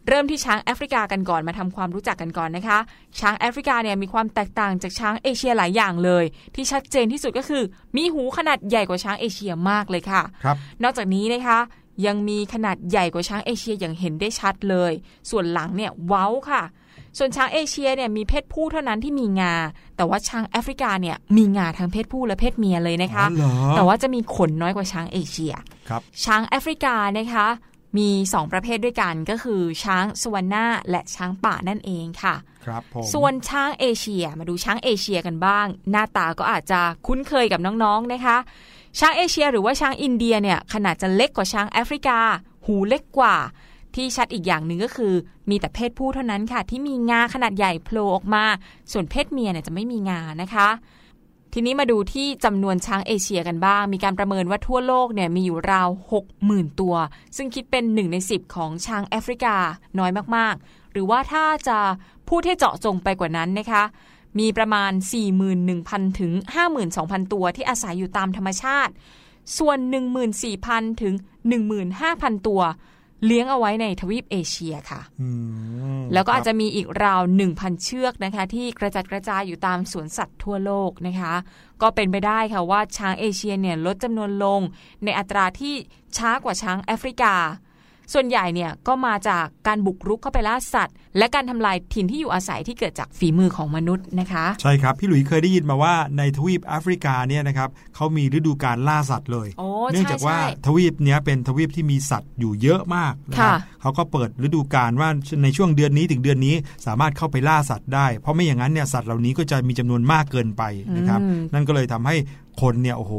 [0.07, 2.80] เริ่มที่ช้างแอฟริกากันก่อนมาทำความรู้จักกันก่อนนะคะ
[3.20, 6.24] ช้างแอฟริกาเนี่ยมีความแตกต่างจากช้างเอเชียหลายอย่างเลย
[6.55, 7.63] ที่ชัดเจนที่สุดก็คือ
[7.97, 11.59] มีหูขนาดใหญ่กว่าช้างเอเชียมากเลยค่ะครับ นอกจากนี้นะคะ
[12.05, 14.91] ยังมีขนาดใหญ่กว่าช้างเอเชียอย่างเห็นได้ชัดเลย
[15.30, 16.63] ส่วนหลังเนี่ยเว้าค่ะ
[17.18, 19.53] ส่วนช้างเอเชียเนี่ยมีเพศผู้เท่านั้นที่มีงา
[19.97, 25.53] แต่ว่าช้างแอฟริกาเนี่ยมีงาทั้งเพศผู้และเพศเมียเลยนะคะอ๋อเหรอแต่ว่าจะมีขนน้อยกว่าช้างเอเชีย
[25.89, 27.47] ครับช้างแอฟริกานะคะ
[27.97, 38.38] มี 2 ประเภทด้วยกันก็คือช้างสวานนาและช้างป่านั่นเองค่ะ ครับผมส่วนช้างเอเชียมาดูช้างเอเชียกันบ้าง หน้าตาก็อาจจะคุ้นเคยกับน้องๆนะคะ
[38.99, 42.20] ช้างเอเชียหรือว่าช้างอินเดียเนี่ยขนาดจะเล็กกว่าช้างแอฟริกา
[42.65, 43.36] หูเล็กกว่า
[43.97, 45.13] ที่ชัดอีกอย่างหนึ่งก็คือ
[45.49, 48.43] มีแต่เพศผู้เท่านั้นค่ะ ที่มีงาขนาดใหญ่โผล่ออกมา
[48.91, 50.69] ส่วนเพศเมียเนี่ยจะไม่มีงานะคะ
[51.53, 55.89] ทีนี้มาดูที่จำนวนช้างเอเชียกันบ้าง มีการประเมินว่าทั่วโลกเนี่ยมีอยู่ราว
[56.33, 56.95] 60,000 ตัว
[57.35, 59.55] ซึ่งคิดเป็น 1 ใน 10 ของช้างแอฟริกา
[59.99, 61.79] น้อยมากๆ หรือว่าถ้าจะ
[62.29, 63.83] พูดให้เจาะจงไปกว่านั้นนะคะ
[64.39, 64.91] มีประมาณ
[65.55, 66.31] 41,000 ถึง
[66.83, 68.91] 52,000 ตัวที่อาศัยอยู่ตามธรรมชาติ
[69.57, 69.77] ส่วน
[70.41, 71.13] 14,000 ถึง
[71.79, 72.61] 15,000 ตัว
[73.26, 75.30] เลี้ยงเอาไว้ในทวีปเอเชียค่ะอื
[75.99, 81.34] มแล้วก็อาจคจะรับมีอีกราว 1,000 เชือกนะคะ ที่กระจัดกระจายอยู่ตามสวนสัตว์ทั่วโลกนะคะ
[81.82, 84.61] ก็เป็นไปได้ค่ะว่าช้างเอเชียเนี่ยลดจำนวนลง
[85.03, 85.76] ในอัตราที่
[86.18, 87.36] ช้ากว่าช้างแอฟริกา
[88.14, 105.10] ส่วนใหญ่เนี่ยก็มาจากการบุกรุกเข้าไปล่าสัตว์ และการทำลายถิ่นที่อยู่อาศัยที่เกิดจากฝีมือของมนุษย์นะคะ ใช่ครับ พี่หลุยส์เคยได้ยินมาว่าในทวีปแอฟริกาเนี่ยนะครับเขามีฤดูการล่าสัตว์เลยโอ้เนื่องจากว่าใช่ใช่ทวีปเนี้ยเป็นทวีปที่มีสัตว์อยู่เยอะมากนะครัค่ะบเขาก็เปิดฤดูกาลว่า
[105.43, 106.55] ในช่วงเดือนนี้ถึงเดือนนี้
[106.86, 110.64] สามารถเข้าไปล่าสัตว์ได้ เพราะไม่อย่างนั้นเนี่ยสัตว์เหล่านี้ก็จะมีจำนวนมากเกินไป
[110.97, 112.16] นะครับอืมนั่นก็เลยทำให้
[112.62, 113.14] คนเนี่ยโอ้โห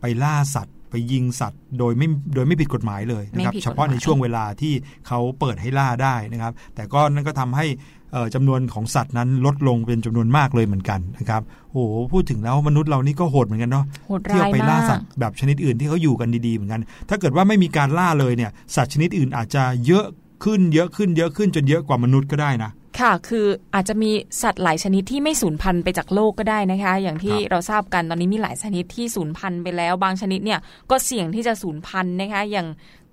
[0.00, 4.72] ไปล่าสัตว์ ไปยิงสัตว์ โดยไม่โดยไม่ผิดกฎหมายเลยนะครับไม่ผิดกฎหมายเฉพาะในช่วงเวลาที่
[5.08, 7.66] เขาเปิดให้ล่าได้นะครับ แต่ก็นั่นก็ทำให้
[8.12, 20.04] เอ่อจำนวนของสัตว์นั้นลดลงเป็นจำนวนมากเลยเหมือนกันนะครับโอ้โหพูดถึงแล้วมนุษย์เรานี่ก็โหดเหมือนกันเนาะโหดที่ร้าเอายไปล่ามากสัตว์แบบชนิดอื่นที่เขาอยู่กันดีๆเหมือนกัน ถ้าเกิดว่าไม่มีการล่าเลยเนี่ยสัตว์ชนิดอื่นอาจจะเยอะ
[20.44, 22.70] ขึ้นเยอะขึ้นเยอะขึ้นจนเยอะกว่ามนุษย์ก็ได้นะ
[23.00, 24.10] ค่ะ คืออาจจะมี
[24.42, 32.68] สัตว์หลายชนิดที่ไม่สูญพันธุ์ไปจากโลกก็ได้นะคะ อย่างที่ครับเราทราบกันตอนนี้มีหลายชนิดที่สูญพันธุ์ไปแล้ว บางชนิดเนี่ยก็เสี่ยงที่จะสูญพันธุ์นะคะ อย่าง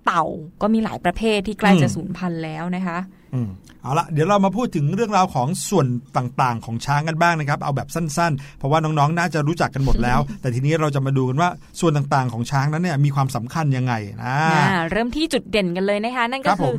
[0.05, 0.23] เต่า
[0.61, 2.97] ก็มีหลายประเภทที่ใกล้จะสูญพันธุ์แล้วนะคะ
[3.33, 3.49] อืม
[3.83, 11.49] เอาละเดี๋ยวเรามาพูดถึงเรื่องราวของส่วนต่างๆ ของช้างกันบ้างนะครับ เอาแบบสั้นๆ เพราะว่าน้องๆ น่าจะรู้จักกันหมดแล้ว แต่ทีนี้เราจะมาดูกันว่า
[11.79, 16.75] ส่วนต่างๆ ของช้างนั้นเนี่ยมีความสำคัญยังไงนะอ่าเริ่มที่จุดเด่นกันเลยนะคะ นั่นคก็รับคือผม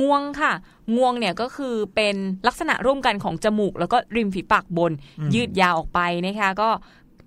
[0.00, 0.52] งวงค่ะ
[0.96, 2.16] งวงเนี่ยก็คือเป็น
[2.46, 4.92] ลักษณะร่วมกันของจมูก แล้วก็ริมฝีปากบน
[5.34, 6.70] ยืดยาวออกไปนะคะ ก็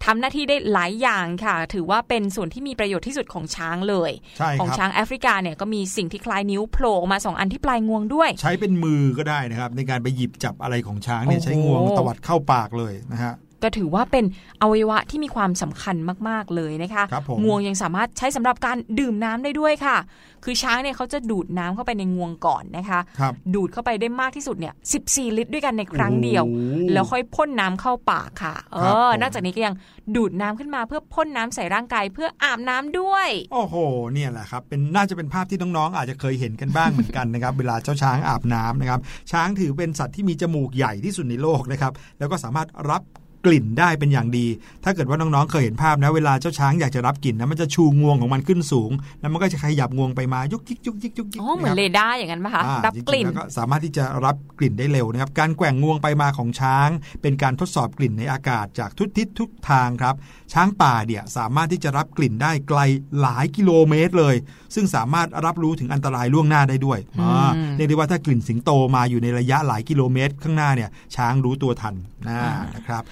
[0.05, 13.33] ทำหน้าที่ได้หลายอย่างค่ะ ถือว่าเป็นส่วนที่มีประโยชน์ที่สุดของช้างเลยใช่ของครับช้างแอฟริกาเนี่ยก็มีสิ่งที่คล้ายนิ้วโผล่ออกมาสองอันที่ปลายงวงด้วย ใช้เป็นมือก็ได้นะครับ ในการไปหยิบจับอะไรของช้างเนี่ยโอ้โหใช้งวงตวัดเข้าปากเลยนะฮะ
[13.65, 14.25] ก็ถือว่าเป็น
[14.61, 15.95] อวัยวะที่มีความสำคัญ
[16.27, 19.97] มากๆเลยนะคะครับผมงวงยังสามารถใช้สำหรับการดื่มน้ำได้ด้วยค่ะ
[20.45, 24.73] คือช้างเนี่ยเขาจะดูดน้ำเข้าไปในงวงก่อนนะคะครับดูดเข้าไปได้มากที่สุดเนี่ย
[25.05, 29.73] 14 ลิตรด้วยกันในครั้งเดียวโอ้โหแล้วค่อยพ่นน้ำเข้าปากค่ะเอครับอผมนอกจากนี้ก็ยัง
[30.15, 33.75] ดูดน้ำขึ้นมาเพื่อพ่นน้ำใส่ร่างกายเพื่ออาบน้ำด้วย โอ้โห
[34.13, 38.99] เนี่ยแหละครับเป็นน่าจะเป็นภาพที่น้องๆอาจจะเคยเห็นกันบ้างเหมือนกันนะครับ เวลาเจ้าช้างอาบน้ำนะครับ
[39.31, 43.01] ช้างถือเป็นสัตว์ที่มีจมูกใหญ่ที่สุดในโลกนะครับ แล้วก็สามารถรับ
[43.45, 44.47] กลิ่นได้เป็นอย่างดี
[44.83, 48.91] ถ้าเกิดว่าน้องๆเคยเห็นภาพนะเวลาเจ้าช้างอยากจะรับกลิ่นนะมันจะชูงวงของมันขึ้นสูง
[49.21, 56.89] แล้วมันก็จะขยับงวงไปมายุกยิกยุกยิกยุกยิกอ๋อเหมือนนะคเรรับดาร์อย่างนั้นปะคะอ่ารับจงๆกลิ่นแล้วก็สามารถที่จะรับกลิ่นได้เร็วนะครับ การแกว่งงวงไปมาของช้าง
[57.21, 60.15] เป็นการทดสอบกลิ่นในอากาศจากทุกทิศทุกทางครับ
[60.53, 62.79] ช้างป่าเนี่ยสามารถที่จะรับกลิ่นได้ไกล
[63.21, 64.35] หลายกิโลเมตรเลย
[64.75, 71.95] ซึ่งสามารถรับรู้ถึงอันตรายล่วงหน้าได้ด้วยอ่าเรียกได้ว่าถ้ากลิ่นสิงโตมาอยู่ในระยะหลายกิโลเมตร ข้างหน้าเนี่ยช้างรู้ตัวทัน
[72.27, 72.35] นะ
[72.75, 73.03] นะครับ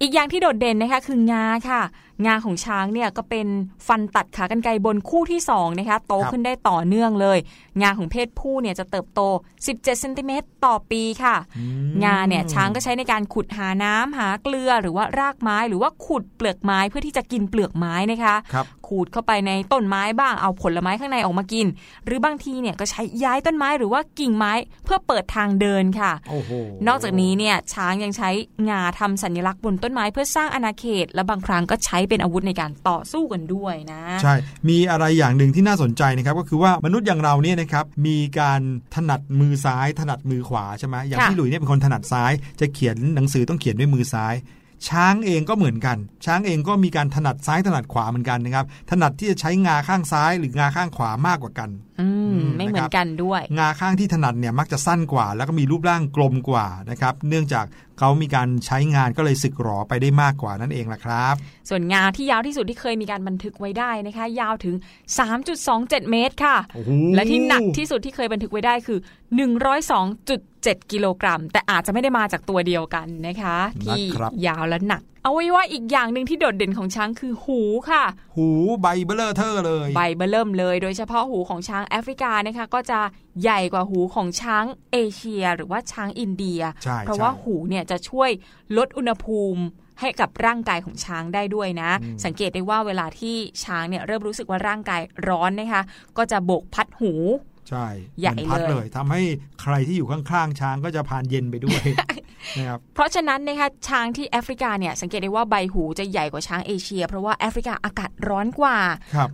[0.00, 1.82] อีกอย่างที่โดดเด่นนะคะคืองาค่ะ
[2.26, 3.46] งาของช้างเนี่ยก็เป็น
[3.86, 7.38] ฟันตัดขากรรไกรบนคู่ที่สองนะคะโตครับขึ้นได้ต่อเนื่องเลย
[7.82, 9.20] งาของเพศผู้เนี่ยจะเติบโต
[9.56, 11.36] 17เซนติเมตรต่อปีค่ะ
[12.04, 21.66] งาเนี่ยช้างก็ใช้ในการขุดหาน้ำหาเกลือหรือว่ารากไม้หรือว่าขุดเปลือกไม้เพื่อที่จะกินเปลือกไม้นะคะครับขูดเข้าไปในต้นไม้บ้างเอาผลไม้ข้างในออกมากิน
[22.06, 24.52] หรือบางทีเนี่ยก็ใช้ย้ายต้นไม้หรือว่ากิ่งไม้
[24.84, 26.50] เพื่อเปิดทางเดินค่ะโอ้โห
[26.88, 28.30] นอกจากนี้เนี่ยช้างยังใช้
[28.70, 34.34] งาทำสัญลักษณ์บนต้นไม้เพื่อสร้างอาณาเขต และบางครั้งก็ใช้เป็นอาวุธในการต่อสู้กันด้วยนะ ใช่
[34.68, 38.60] มีอะไรอย่างหนึ่งที่น่าสนใจนะครับก็คือว่ามนุษย์อย่างเราเนี่ยนะครับมีการ
[38.94, 44.34] ถนัดมือซ้าย ถนัดมือขวาใช่ไหมอย่างค่ะพี่หลุยเนี่ยเป็นคนถนัดซ้าย จะเขียนหนังสือต้องเขียนด้วยมือซ้าย
[44.88, 51.70] ช้างเองก็เหมือนกัน ช้างเองก็มีการถนัดซ้ายถนัดขวาเหมือนกันนะครับ ถนัดที่จะใช้งาข้างซ้าย หรืองาข้างขวามากกว่ากัน
[52.00, 57.64] อืมอืมไม่เหมือนกันด้วย งาข้างที่ถนัดเนี่ยมักจะสั้นกว่า แล้วก็มีรูปร่างกลมกว่านะครับ เนื่องจาก
[57.98, 61.34] เขามีการใช้งานก็เลยสึกหรอไปได้มากกว่านั่นเองล่ะครับ
[61.70, 64.74] ส่วนงาที่ยาวที่สุดที่เคยมีการบันทึกไว้ได้นะคะ ยาวถึง
[65.42, 68.98] 3.27 เมตรค่ะโอ้โหและที่หนักที่สุดที่เคยบันทึกไว้ได้คือ
[69.74, 70.47] 102.7
[70.92, 78.04] กิโลกรัม แต่อาจจะไม่ได้มาจากตัวเดียวกันนะคะ ที่นะครับยาวและหนักเอาไว้ว่าอีกอย่างหนึ่งที่โดดเด่นของช้างคือหูค่ะ
[78.36, 78.48] หู
[78.80, 83.00] ใบเบลเลอร์เทอร์เลย ใบเบ้อเริ่มเลย โดยเฉพาะหูของช้างแอฟริกานะคะ ก็จะ
[83.42, 88.30] ใหญ่กว่าหูของช้างเอเชีย หรือว่าช้างอินเดียใช่เพราะว่าใช่หูเนี่ยจะช่วย
[88.76, 89.62] ลดอุณหภูมิ
[90.00, 95.82] ให้กับร่างกายของช้างได้ด้วยนะอืมสังเกตได้ว่าเวลาที่ช้างเนี่ยเริ่มรู้สึกว่าร่างกายร้อนนะคะ
[96.16, 97.12] ก็จะโบกพัดหู
[97.68, 97.86] ใช่
[98.20, 99.22] ใหญ่มันพัดเลยเลยทำให้
[99.62, 101.82] ใครที่อยู่ข้างๆ ช้างก็จะพานเย็นไปด้วย
[102.58, 108.76] นะครับเพราะฉะนั้นนะคะช้างที่แอฟริกาเนี่ยสังเกตได้ว่าใบหูจะใหญ่กว่าช้างเอเชีย เพราะว่าแอฟริกาอากาศร้อนกว่า
[109.14, 109.30] ครับ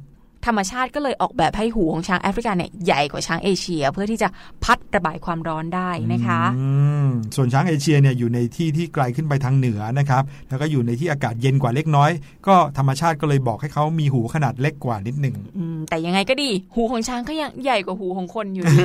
[0.47, 4.28] ธรรมชาติก็เลยออกแบบให้หูของช้างแอฟริกาเนี่ยใหญ่กว่าช้างเอเชีย เพื่อที่จะ
[4.64, 6.68] พัดระบายความร้อนได้นะคะอื
[7.07, 12.11] มส่วนช้างเอเชียเนี่ยอยู่ในที่ที่ไกลขึ้นไปทางเหนือนะครับแล้วก็อยู่ในที่อากาศเย็นกว่าเล็กน้อย
[12.47, 18.84] ก็ธรรมชาติก็เลยบอกให้เขามีหูขนาดเล็กกว่านิดหนึ่งอืมแต่ยังไงก็ดี หูของช้างก็ยังใหญ่กว่าหูของคนอยู่ดี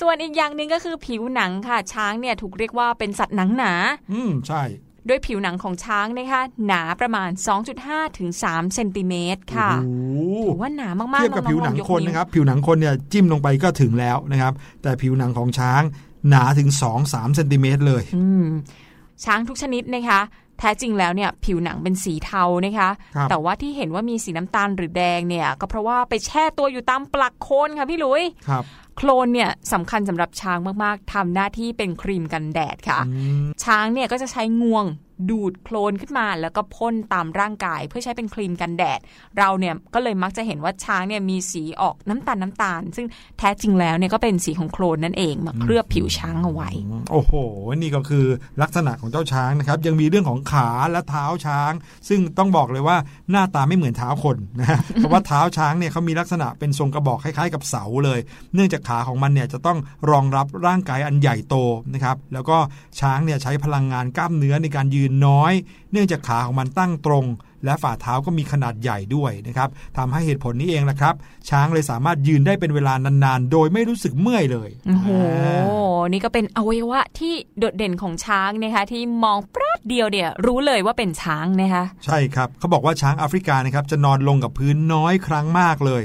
[0.00, 3.72] ส่วนอีกอย่างหนึ่งก็คือผิวหนังค่ะ ช้างเนี่ยถูกเรียกว่าเป็นสัตว์หนังหนา
[4.12, 4.62] อืมใช่
[5.06, 7.30] โดยผิวหนังของช้างนะคะหนาประมาณ
[7.74, 9.94] 2.5 ถึง 3 เซนติเมตรค่ะโอ้
[10.36, 15.82] โหถือว่าหนามากๆเทียบกับองๆผิวหนังลอยกคนวนะครับผิวหนังคนเนี่ยจิ้มลงไปก็ถึงแล้วนะครับ แต่ผิวหนังของช้าง
[16.28, 16.68] หนาถึง
[17.02, 18.46] 2-3 เซนติเมตรเลยอืม
[19.24, 20.20] ช้างทุกชนิดนะคะ
[20.58, 28.64] แท้จริงแล้วเนี่ยผิวหนังเป็นสีเทานะคะครับแต่ว่าที่เห็นว่ามีสีน้ำตาลหรือแดงเนี่ย ก็เพราะว่าไปแช่ตัวอยู่ตามปลักโคลนค่ะพี่หลุยครับ
[28.96, 33.12] โคลนเนี่ยสำคัญสำหรับช้างมากๆทำหน้าที่เป็นครีมกันแดดค่ะอื
[33.42, 34.84] มช้างเนี่ยก็จะใช้งวง
[35.30, 39.00] ดูดโคลนขึ้นมา แล้วก็พ่นตามร่างกาย เพื่อใช้เป็นครีมกันแดด
[39.38, 43.06] เราเนี่ยก็เลยมักจะเห็นว่าช้างเนี่ยมีสีออกน้ำตาลน้ำตาล ซึ่ง
[43.38, 46.70] แท้จริงแล้วเนี่ยก็เป็นสีของโคลนนั่นเองมาเคลือบผิวช้างเอาไว้
[47.12, 47.32] โอ้โห
[47.76, 48.26] นี่ก็คือ
[48.62, 51.72] ลักษณะของเจ้าช้างนะครับ ยังมีเรื่องของขาและเท้าช้าง
[52.08, 52.96] ซึ่งต้องบอกเลยว่า
[53.30, 58.18] หน้าตาไม่เหมือนเท้าคนนะเพราะว่าเท้าช้างเนี่ยเขามีลักษณะเป็นทรงกระบอกคล้ายๆกับเสาเลย
[58.54, 59.78] เนื่องจากขาของมันเนี่ยจะต้อง
[60.10, 61.56] รองรับร่างกายอันใหญ่โต
[61.94, 62.56] นะครับแล้วก็
[63.00, 65.52] ช้างเนี่ยใช้พลังงานกล้ามเนื้อในการยืนน้อย
[65.92, 67.26] เนื่องจากขาของมันตั้งตรง
[67.64, 71.14] และฝ่าเท้าก็มีขนาดใหญ่ด้วยนะครับทำให้เหตุผลนี้เองแหละครับ
[71.50, 86.02] ช้างเลยสามารถยืนได้เป็นเวลานานๆ โดยไม่รู้สึกเมื่อยเลยโอ้โหอ่านี่ก็เป็นอวัยวะที่โดดเด่นของช้างนะคะที่มองปราดเดียวเนี่ยรู้เลยว่าเป็นช้างนะคะใช่ครับเขาบอกว่าช้างแอฟริกานะครับจะนอนลงกับพื้นน้อยครั้งมากเลย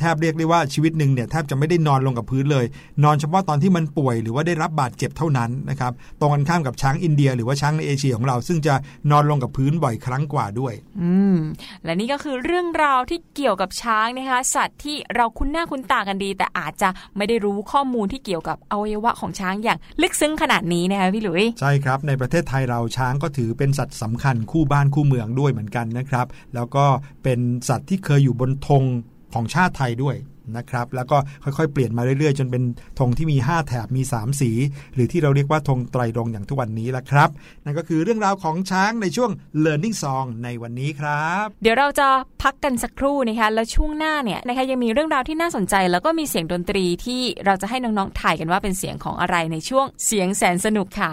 [0.00, 2.64] แทบเรียกได้ว่าชีวิตหนึ่งเนี่ยแทบจะไม่ได้นอนลงกับพื้นเลย
[3.04, 8.74] นอนเฉพาะตอนที่มันป่วยหรือว่าได้รับบาดเจ็บเท่านั้นนะครับตรงกันข้ามกับช้างอินเดีย หรือว่าช้างในเอเชียของเรา ซึ่งจะ
[9.10, 11.36] นอนลงกับพื้นบ่อยครั้งกว่าด้วย อืม
[11.84, 26.84] และนี่ก็คือเรื่องราวที่เกี่ยวกับช้างนะคะ สัตว์ที่เราคุ้นหน้าคุ้นตากันดี แต่อาจจะไม่ได้รู้ข้อมูลที่เกี่ยวกับอวัยวะของช้างอย่างลึกซึ้งขนาดนี้นะคะพี่หลุยใช่ครับ ในประเทศไทยเราช้างก็ถือเป็นสัตว์สำคัญคู่บ้านคู่เมืองด้วยเหมือนกันนะครับ แล้วก็
[27.22, 28.84] เป็นสัตว์ที่เคยอยู่บนธง
[29.34, 30.16] ของชาติไทยด้วย
[30.56, 32.62] นะครับ แล้วก็ค่อยๆ เปลี่ยนมาเรื่อยๆ จนเป็น
[32.98, 34.50] ธงที่มี 5 แถบมี 3 สี
[34.94, 37.28] หรือที่เราเรียกว่าธงไตรรงอย่างทุกวันนี้ละครับ
[37.64, 39.30] นั่นก็คือเรื่องราวของช้างในช่วง
[39.64, 42.08] Learning Song ในวันนี้ครับ เดี๋ยวเราจะ
[42.42, 51.12] พักกันสักครู่นะคะ แล้วช่วงหน้าเนี่ยนะคะยังมีเรื่องราวที่น่าสนใจ แล้วก็มีเสียงดนตรีที่เราจะให้น้องๆถ่ายกันว่าเป็นเสียงของอะไรในช่วงเสียงแสนสนุกค่ะ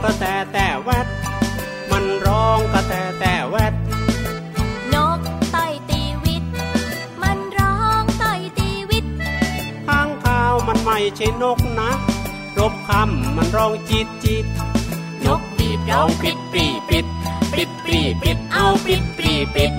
[0.04, 1.08] ก็แต่แต่แวด
[1.92, 3.74] มันร้องก็แต่แต่แวด
[4.94, 5.20] นก
[5.52, 5.58] ไต
[5.90, 6.44] ตีวิต
[7.22, 8.26] มันร้องไต
[8.58, 9.06] ตีวิต
[9.88, 11.92] ข้างข่าวมันไม่ใช่นกนะ
[12.58, 14.46] รบคำมันร้องจิตจิต
[15.26, 17.06] นกปีบร้องปิดปีปิด
[17.54, 19.74] ปิดปีปิดเอาปิดปีปิด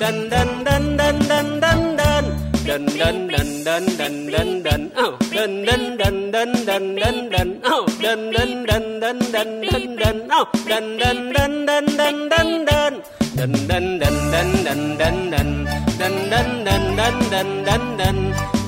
[0.00, 2.24] Dun dun dun dun dun dun dun.
[2.66, 4.82] Dun dun dun dun dun dun dun.
[4.88, 7.48] dan oh Dun dun dun dun dun dun dun.
[7.64, 10.18] oh Dun dun dun dun dun dun dun.
[10.38, 12.92] oh Dun dun dun dun dun dun dun.
[13.38, 15.48] Dun dun dun dun dun dun dun.
[15.98, 18.16] Dun dun dun dun dun dun dun.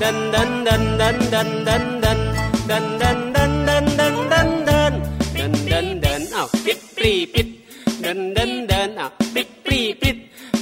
[0.01, 2.20] Dun dun dun dun dun dun dun.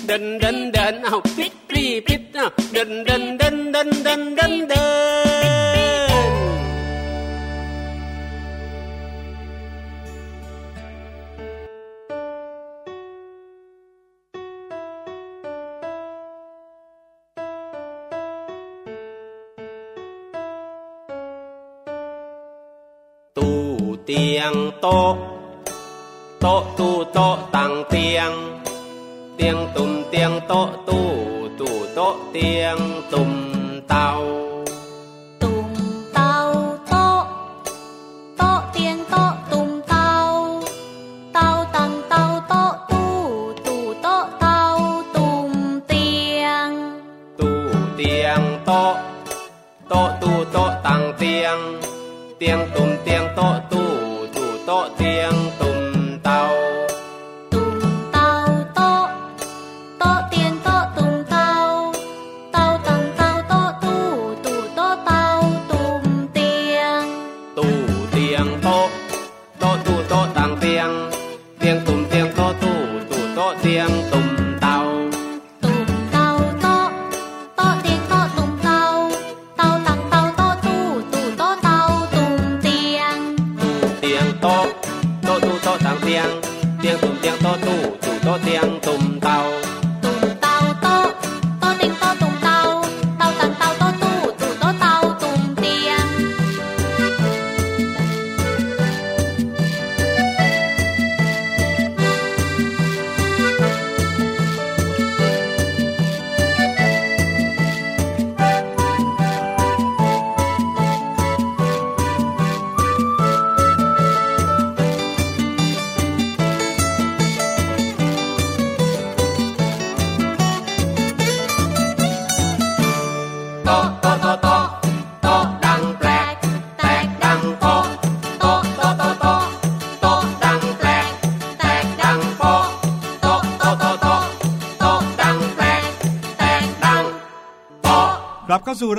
[0.09, 1.03] đần đần đần.
[1.03, 2.21] Học pít pi pít
[2.73, 4.67] đần đần đần đần đần đần đần.
[23.35, 25.17] Tu tiếng to,
[26.39, 28.58] to tu to tăng tiếng
[29.39, 30.99] tiếng tùm tiếng tố tù
[31.59, 31.65] tù
[31.95, 32.77] tố tiếng
[33.11, 33.27] tùm
[33.87, 34.25] tàu.
[35.39, 35.63] Tùm
[36.13, 37.25] tàu tố
[38.37, 40.63] tố tiếng tố tùm tàu.
[41.33, 47.01] Tàu tăng tàu tù tù tố tàu tùm tiếng.
[47.37, 47.47] Tù
[47.97, 48.95] tiếng tố
[49.89, 51.81] tố tù tố tăng tiếng
[52.39, 52.88] tiếng tùm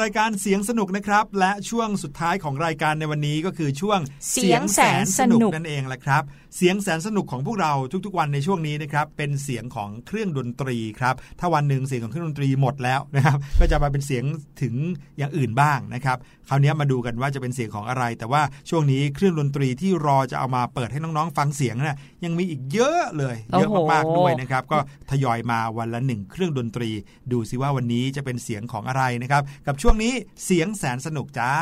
[0.03, 3.99] รายการเสียงสนุกนะครับ และช่วงสุดท้ายของรายการในวันนี้ก็คือช่วง
[4.31, 6.23] เสียงแสนสนุกนั่นเองแหละครับ
[6.57, 7.73] เสียงแสนสนุกของพวกเรา
[8.07, 14.25] ทุกๆ วันในช่วงนี้นะครับเป็นเสียงของเครื่องดนตรีครับถ้าวันหนึ่งเสียงของเครื่องดนตรีหมดแล้วนะครับก็จะมาเป็นเสียง
[14.63, 14.75] ถึง
[15.19, 16.17] อย่างอื่นบ้างนะครับ
[16.49, 24.79] คราวนี้มาดูกันว่าจะเป็นเสียงของอะไร แต่ว่าช่วงนี้เครื่องดนตรีที่รอจะเอามาเปิดให้น้องๆ ฟังเสียงน่ะยังมีอีกเยอะเลยเยอะมากๆด้วยนะครับก็
[25.11, 26.91] ทยอยมาวันละหนึ่งเครื่องดนตรี
[27.33, 30.15] ดูซิว่าวันนี้จะเป็นเสียงของอะไรนะครับกับช่วงนี้
[30.45, 31.55] เสียงแสนสนุกจ้า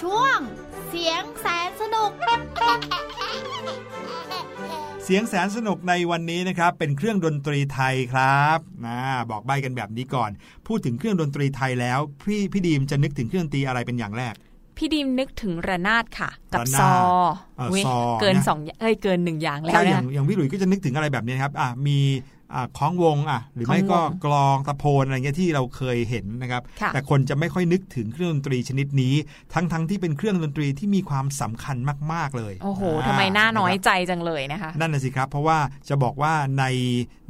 [0.00, 0.38] ช่วง
[0.88, 2.10] เสียงแสนสนุก
[5.04, 10.30] เสียงแสนสนุกในวันนี้นะครับ เป็นเครื่องดนตรีไทยครับนะบอกใบกันแบบนี้ก่อน
[10.66, 14.34] พูดถึงเครื่องดนตรีไทยแล้ว พี่พี่ดีมจะนึกถึงเครื่องดนตรีอะไรเป็นอย่างแรก
[14.78, 16.92] พี่ดิมนึกถึงระนาดค่ะ กับระนาดซอ
[17.58, 21.98] เออเว้ยซอเกินนะสองเอ้ยเกินหนึ่งอย่างแล้วใช่อย่างนะอย่างพี่หลุยส์ก็จะนึกถึงอะไรแบบนี้ครับอะมี
[22.54, 29.14] อะคล้องวงอะหรือไม่คล้ก็องวงกลองตะโพนอะไรเงี้ยที่เราเคยเห็นนะครับค่ะแต่คนจะไม่ค่อยนึกถึงเครื่องดนตรีชนิดนี้
[29.54, 31.76] ทั้งๆทที่เป็นเครื่องดนตรีที่มีความสำคัญ
[32.12, 35.58] มาก ๆเลย โอ้โหอ่ทำไมหน้าน้อยะครับใจจังเลยนะคะ นั่นน่ะสิครับ เพราะว่า
[35.88, 36.64] จะบอกว่าใน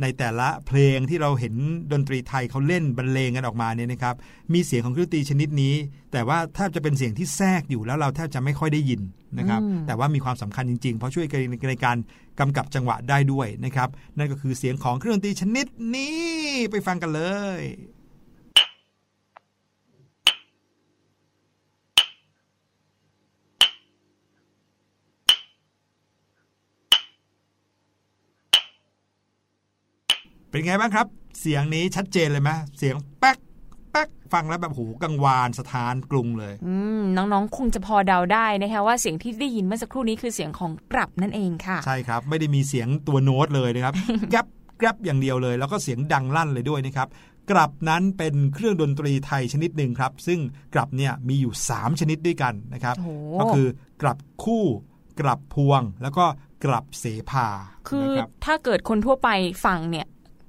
[0.02, 1.54] ในแต่ละเพลงที่เราเห็น
[1.92, 4.14] ดนตรีไทยเขาเล่นบรรเลงกันออกมาเนี่ยนะครับ
[4.52, 5.74] มีเสียงของเครื่องดนตรีชนิดนี้
[6.12, 9.00] แต่ว่าแทบจะเป็นเสียงที่แทรกอยู่แล้วเราแทบจะไม่ค่อยได้ยิน
[9.38, 11.40] นะครับอืมแต่ว่ามีความสำคัญจริง ๆ เพราะช่วยกัน
[11.70, 11.96] ในการ
[12.40, 13.88] กำกับจังหวะได้ด้วยนะครับ
[14.18, 16.16] นั่นก็คือเสียงของเครื่องดนตรีชนิดนี้
[16.70, 17.22] ไปฟังกันเล
[17.60, 17.62] ย
[30.50, 31.06] เป็นไงบ้างครับ
[31.40, 33.38] เสียงนี้ชัดเจนเลยไหมเสียงแป๊ก
[33.92, 43.94] แป๊กฟังแล้วแบบโหกังวานสถานกรุงเลย อืมน้องๆ คงจะพอเดาได้นะคะว่าเสียงที่ได้ยินเมื่อสักครู่นี้คือเสียงของกลับนั่นเองค่ะ ใช่ครับ ไม่ได้มีเสียงตัวโน้ตเลยนะครับ
[44.30, 44.46] แกรบ
[44.78, 47.08] แกรบอย่างเดียวเลย แล้วก็เสียงดังลั่นเลยด้วยนะครับ
[47.50, 50.38] กลับนั้นเป็นเครื่องดนตรีไทยชนิดหนึ่งครับ ซึ่ง
[50.74, 53.10] กลับเนี่ยมีอยู่ 3 ชนิดด้วยกันนะครับโอ้โห
[53.40, 53.66] ก็คือ
[54.02, 54.64] กลับคู่
[55.20, 56.24] กลับพวง แล้วก็
[56.64, 57.46] กลับเสภา
[57.88, 59.28] คือนะครับถ้าเกิดคนทั่วไป
[59.64, 60.06] ฟังเนี่ย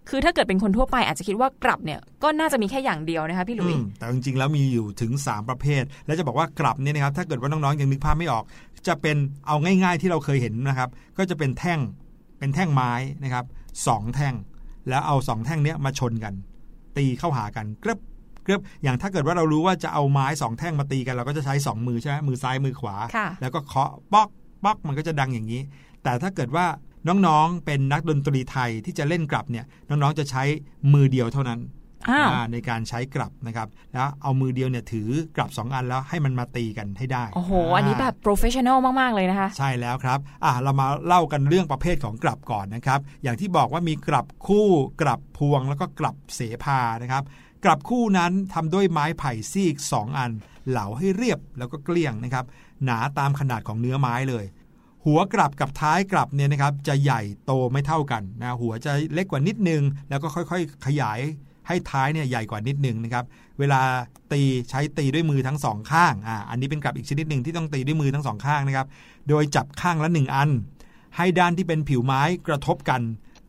[0.09, 8.43] คือถ้าเกิดเป็นคนทั่วไปอาจจะคิดว่ากลับเนี่ยก็น่าจะมีแค่อย่างเดียวนะคะพี่หลุยอืมแต่จริงๆแล้วมีอยู่ถึง 3 ประเภท และจะบอกว่ากลับเนี่ยนะครับถ้าเกิดว่าน้องๆยังนึกภาพไม่ออก
[8.87, 11.79] จะเป็นเอาง่าย ๆ ที่เราเคยเห็นนะครับ ก็จะเป็นแท่ง
[12.39, 12.91] เป็นแท่งไม้
[13.23, 13.45] นะครับ
[13.87, 14.35] สองแท่ง
[14.89, 16.33] แล้วเอาสองแท่งเนี้ยมาชนกัน
[16.97, 17.99] ตีเข้าหากันกรึบ
[18.45, 24.29] กรึบอย่างถ้าเกิดว่าเรารู้ว่าจะเอาไม้สองแท่งมาตีกัน เราก็จะใช้สองมือใช่ไหมมือซ้ายมือขวาค่ะแล้วก็เคาะป๊อก
[24.63, 25.61] ป๊อกมันก็จะดังอย่างนี้
[26.03, 26.65] แต่ถ้าเกิดว่า
[27.07, 30.43] น้องๆ เป็นนักดนตรีไทยที่จะเล่นกลับเนี่ยน้องๆจะใช้
[30.93, 31.61] มือเดียวเท่านั้น
[32.09, 44.67] อ้าวอ่าในการใช้กลับนะครับ แล้วเอามือเดียวเนี่ยถือกลับ 2 อันแล้วให้มันมาตีกันให้ได้โอ้โหอันนี้แบบ professional มาก ๆ เลยนะคะ ใช่แล้วครับอะเรามาเล่ากันเรื่องประเภทของกลับก่อนนะครับ อย่างที่บอกว่ามีกลับคู่
[45.01, 47.23] กลับพวงแล้วก็กลับเสภานะครับ
[47.65, 50.31] กลับคู่นั้นทำด้วยไม้ไผ่ซีก 2 อัน
[50.69, 52.45] เหลาให้เรียบแล้วก็เกลี้ยงนะครับ
[52.85, 54.45] หนาตามขนาดของเนื้อไม้เลย
[55.05, 61.19] หัวกลับกับท้ายกลับเนี่ยนะครับจะใหญ่โตไม่เท่ากันนะหัวจะเล็กกว่านิดนึง แล้วก็ค่อยๆ ขยาย
[61.67, 63.25] ให้ท้ายเนี่ยใหญ่กว่านิดนึงนะครับ
[63.59, 63.81] เวลา
[64.31, 68.87] ตีใช้ตีด้วยมือทั้งสองข้างอ่าอันนี้เป็นกลับอีกชนิดหนึ่งที่ต้องตีด้วยมือทั้งสองข้างนะครับ
[69.29, 70.49] โดยจับข้างละหนึ่งอัน
[71.17, 73.01] ให้ด้านที่เป็นผิวไม้กระทบกัน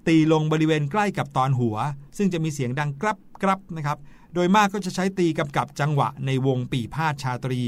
[0.09, 1.77] ตีลงบริเวณใกล้กับตอนหัว
[2.17, 3.99] ซึ่งจะมีเสียงดังกรับกรับนะครับ
[4.35, 7.61] โดยมากก็จะใช้ตีกำกับจังหวะในวงปีพาดชาตรี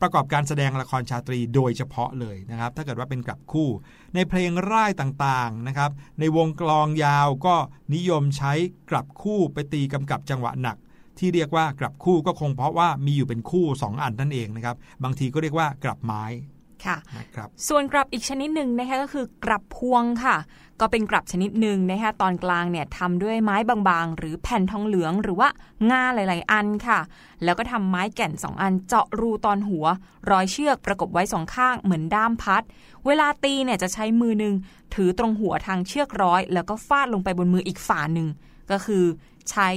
[0.00, 3.68] ประกอบการแสดงละครชาตรีโดยเฉพาะเลยนะครับ ถ้าเกิดว่าเป็นกลับคู่
[4.14, 5.90] ในเพลงร่ายต่างๆนะครับ
[6.20, 7.56] ในวงกลองยาวก็
[7.94, 8.52] นิยมใช้
[8.90, 10.76] กลับคู่ไปตีกำกับจังหวะหนัก
[11.18, 16.24] ที่เรียกว่ากลับคู่ก็คงเพราะว่ามีอยู่เป็นคู่ 2 อันนั่นเองนะครับ บางทีก็เรียกว่ากลับไม้
[16.86, 20.36] ค่ะนะครับส่วนกลับอีกชนิดหนึ่งนะคะก็คือกลับพวงค่ะ
[20.80, 23.56] ก็เป็นกลับชนิดหนึ่งนะคะตอนกลางเนี่ยทำด้วยไม้
[23.88, 25.48] บางๆ หรือแผ่นทองเหลืองหรือว่า
[25.90, 27.00] งาหลาย ๆ อันค่ะ
[27.44, 29.86] แล้วก็ทำไม้แก่นสองอันเจาะรูตอนหัว
[30.30, 32.62] ร้อยเชือกประกบไว้สองข้างเหมือนด้ามพัด
[33.06, 34.54] เวลาตีเนี่ยจะใช้มือหนึ่ง
[34.94, 38.28] ถือตรงหัวทางเชือกร้อย แล้วก็ฟาดลงไปบนมืออีกฝ่าหนึ่ง
[38.70, 39.04] ก็คือ
[39.50, 39.68] ใช้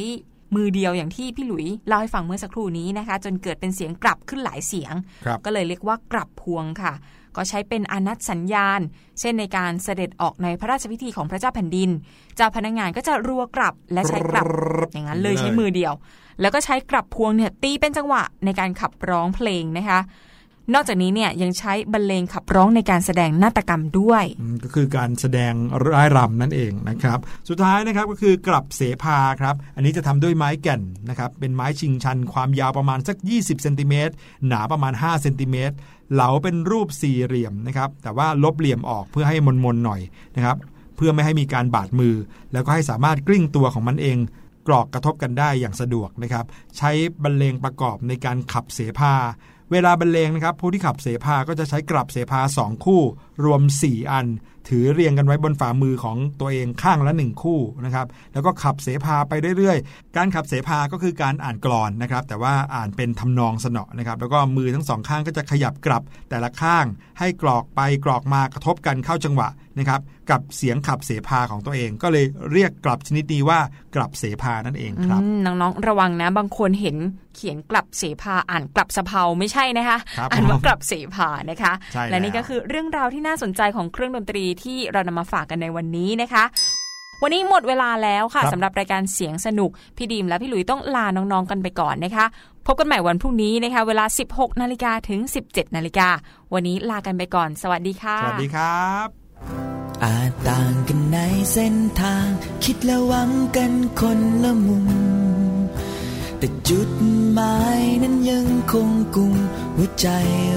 [0.55, 4.93] มือเดียวอย่างที่พี่หลุยเล่าให้ฟังเมื่อสักครู่นี้นะคะ จนเกิดเป็นเสียงกลับขึ้นหลายเสียง
[5.25, 6.93] ครับก็เลยเรียกว่ากลับพวงค่ะ
[7.35, 8.79] ก็ใช้เป็นอนัตสัญญาณ
[9.19, 11.89] เช่นในการเสด็จออกในพระราชพิธีของพระเจ้าแผ่นดิน
[12.35, 14.45] เจ้าพนักงานก็จะรัวกลับและใช้กลับ
[14.93, 15.93] อย่างนั้นเลยใช้มือเดียว
[16.41, 19.99] แล้วก็ใช้กลับพวงเนี่ยตีเป็นจังหวะในการขับร้องเพลงนะคะ
[20.73, 24.23] นอกจากนี้เนี่ยยังใช้บรรเลงขับร้องในการแสดงนาฏกรรมด้วย
[24.63, 25.53] ก็คือการแสดง
[25.85, 34.13] ร่ายรำนั่นเองนะครับ สุดท้ายนะครับก็คือกลับเสพาครับ อันนี้จะทำด้วยไม้แก่นนะครับ เป็นไม้ชิงชัน ความยาวประมาณสัก 20เซนติเมตร
[34.47, 35.75] หนาประมาณ5เซนติเมตร
[36.13, 40.01] เหลาเป็นรูปสี่เหลี่ยมนะครับ แต่ว่าลบเหลี่ยมออกเพื่อให้มนๆหน่อย
[40.35, 40.57] นะครับ
[40.95, 42.15] เพื่อไม่ให้มีการบาดมือ
[42.53, 44.17] แล้วก็ให้สามารถกลิ้งตัวของมันเอง
[44.67, 46.45] กรอกกระทบกันได้อย่างสะดวกนะครับ
[46.77, 46.91] ใช้
[47.23, 49.13] บรรเลงประกอบในการขับเสพา
[49.73, 53.01] เวลาบรรเลงนะครับผู้ที่ขับเสพาก็จะใช้กลับเสพาสองคู่
[53.45, 54.27] รวม 4 อัน
[54.69, 66.85] ถือเรียงกันไว้บนฝ่ามือของตัวเองข้างละ 1 คู่นะครับแล้วก็ขับเสพาไปเรื่อยๆ การขับเสพาก็คือการอ่านกลอนนะครับแต่ว่าอ่านเป็นทำนองสนอนะครับแล้วก็มือทั้งสองข้างก็จะขยับกลับแต่ละข้าง
[67.19, 69.47] ให้กรอกไปกรอกมากระทบกันเข้าจังหวะ
[69.79, 70.01] นะครับ
[70.31, 73.59] กับเสียงขับเสพาของตัวเอง ก็เลยเรียกกลับชนิดนี้ว่า
[73.95, 76.97] กลับเสพานั่นเองครับอืมน้องๆระวังนะ บางคนเห็น
[77.35, 86.43] เขียนกลับเสพาอ่านกลับสะเพาไม่ใช่นะคะครับอ่านว่ากลับเสพานะคะใช่แล้วและนี่ก็คือเรื่องราวที่น่าสนใจของเครื่องดนตรีที่เรานำมาฝากกันในวันนี้นะคะ
[87.23, 92.25] วันนี้หมดเวลาแล้วค่ะครับสำหรับรายการเสียงสนุก พี่ดีมและพี่หลุยต้องลาน้องๆกันไปก่อนนะคะ
[92.67, 96.07] พบกันใหม่วันพรุ่งนี้นะคะ เวลา 16นาฬิกาถึง 17นาฬิกา
[96.53, 99.72] วันนี้ลากันไปก่อน สวัสดีค่ะ สวัสดีครับ
[100.03, 101.17] อาจต่างกันใน
[101.53, 102.27] เส้นทาง
[102.63, 104.87] คิดและหวังกันคนละมุม
[106.37, 106.89] แต่จุด
[107.33, 109.33] หมายนั้นยังคงกุม
[109.75, 110.07] หัวใจ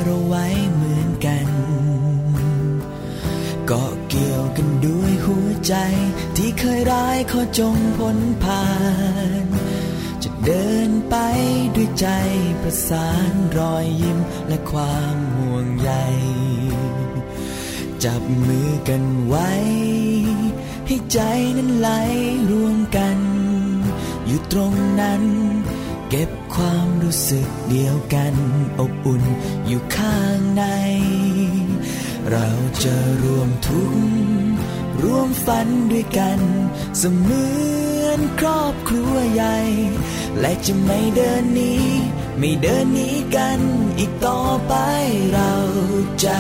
[0.03, 1.49] เราไว้เหมือนกัน
[3.71, 5.75] ก็เกี่ยวกันด้วยหัวใจ
[6.37, 8.67] ที่เคยร้ายขอจงพ้นผ่า
[9.45, 9.47] น
[10.23, 11.17] จะเดินไป
[11.75, 12.09] ด้วยใจ
[12.63, 14.19] ประสานรอยยิ้ม
[14.49, 15.91] และความห่วงใย
[18.05, 19.51] จับมือกันไว้
[20.87, 21.19] ให้ใจ
[21.57, 21.89] นั้นไหล
[22.51, 23.19] รวมกัน
[24.27, 25.23] อยู่ตรงนั้น
[26.11, 28.35] เก็บความรู้สึกเดียวกัน
[28.79, 29.23] อบอุ่น
[29.67, 30.65] อยู่ข้างใน
[32.31, 32.49] เรา
[32.85, 34.07] จะรวมทุกข์
[35.03, 36.41] ร่วมฝันด้วยกัน
[36.99, 37.45] เสมื
[38.03, 39.59] อนครอบครัวใหญ่
[40.41, 41.87] และจะไม่เดินหนี้
[42.39, 43.61] ไม่เดินหนีกัน
[43.99, 44.75] อีกต่อไป
[45.33, 45.53] เรา
[46.25, 46.39] จะ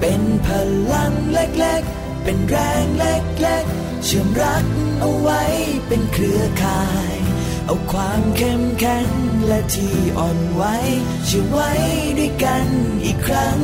[0.00, 0.48] เป็นพ
[0.92, 4.64] ลังเล็กๆ เป็นแรงเล็กๆ เชื่อมรัก
[5.00, 5.42] เอาไว้
[5.88, 7.14] เป็นเครือข่าย
[7.66, 9.08] เอาความเข้มแข็ง
[9.46, 10.62] และที่อ่อนไหว
[11.26, 11.70] เชื่อไว้
[12.18, 12.66] ด้วยกัน
[13.04, 13.60] อีกครั้ง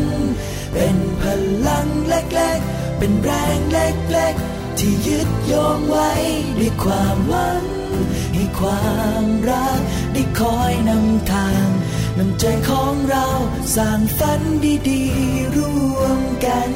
[0.72, 1.22] เป็นพ
[1.66, 6.10] ลังเล็กๆ เป็นแรงเล็กๆ ที่ยึดโยงไว้
[6.58, 7.64] ด้วยความหวัง
[8.34, 9.80] ให้ความรัก
[10.12, 11.75] ได้คอยนำทาง
[12.18, 13.26] น้ำใจของเรา
[13.76, 14.40] สร้างฝัน
[14.88, 16.72] ดีๆร่วมกัน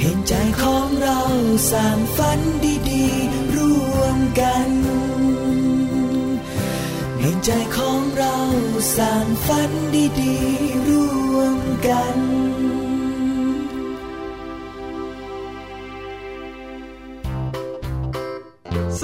[0.00, 1.20] เห็นใจของเรา
[1.70, 2.40] สร้างฝัน
[2.90, 4.70] ดีๆร่วมกัน
[7.20, 8.36] เห็นใจของเรา
[8.96, 9.70] สร้างฝัน
[10.20, 12.16] ดีๆร่วมกัน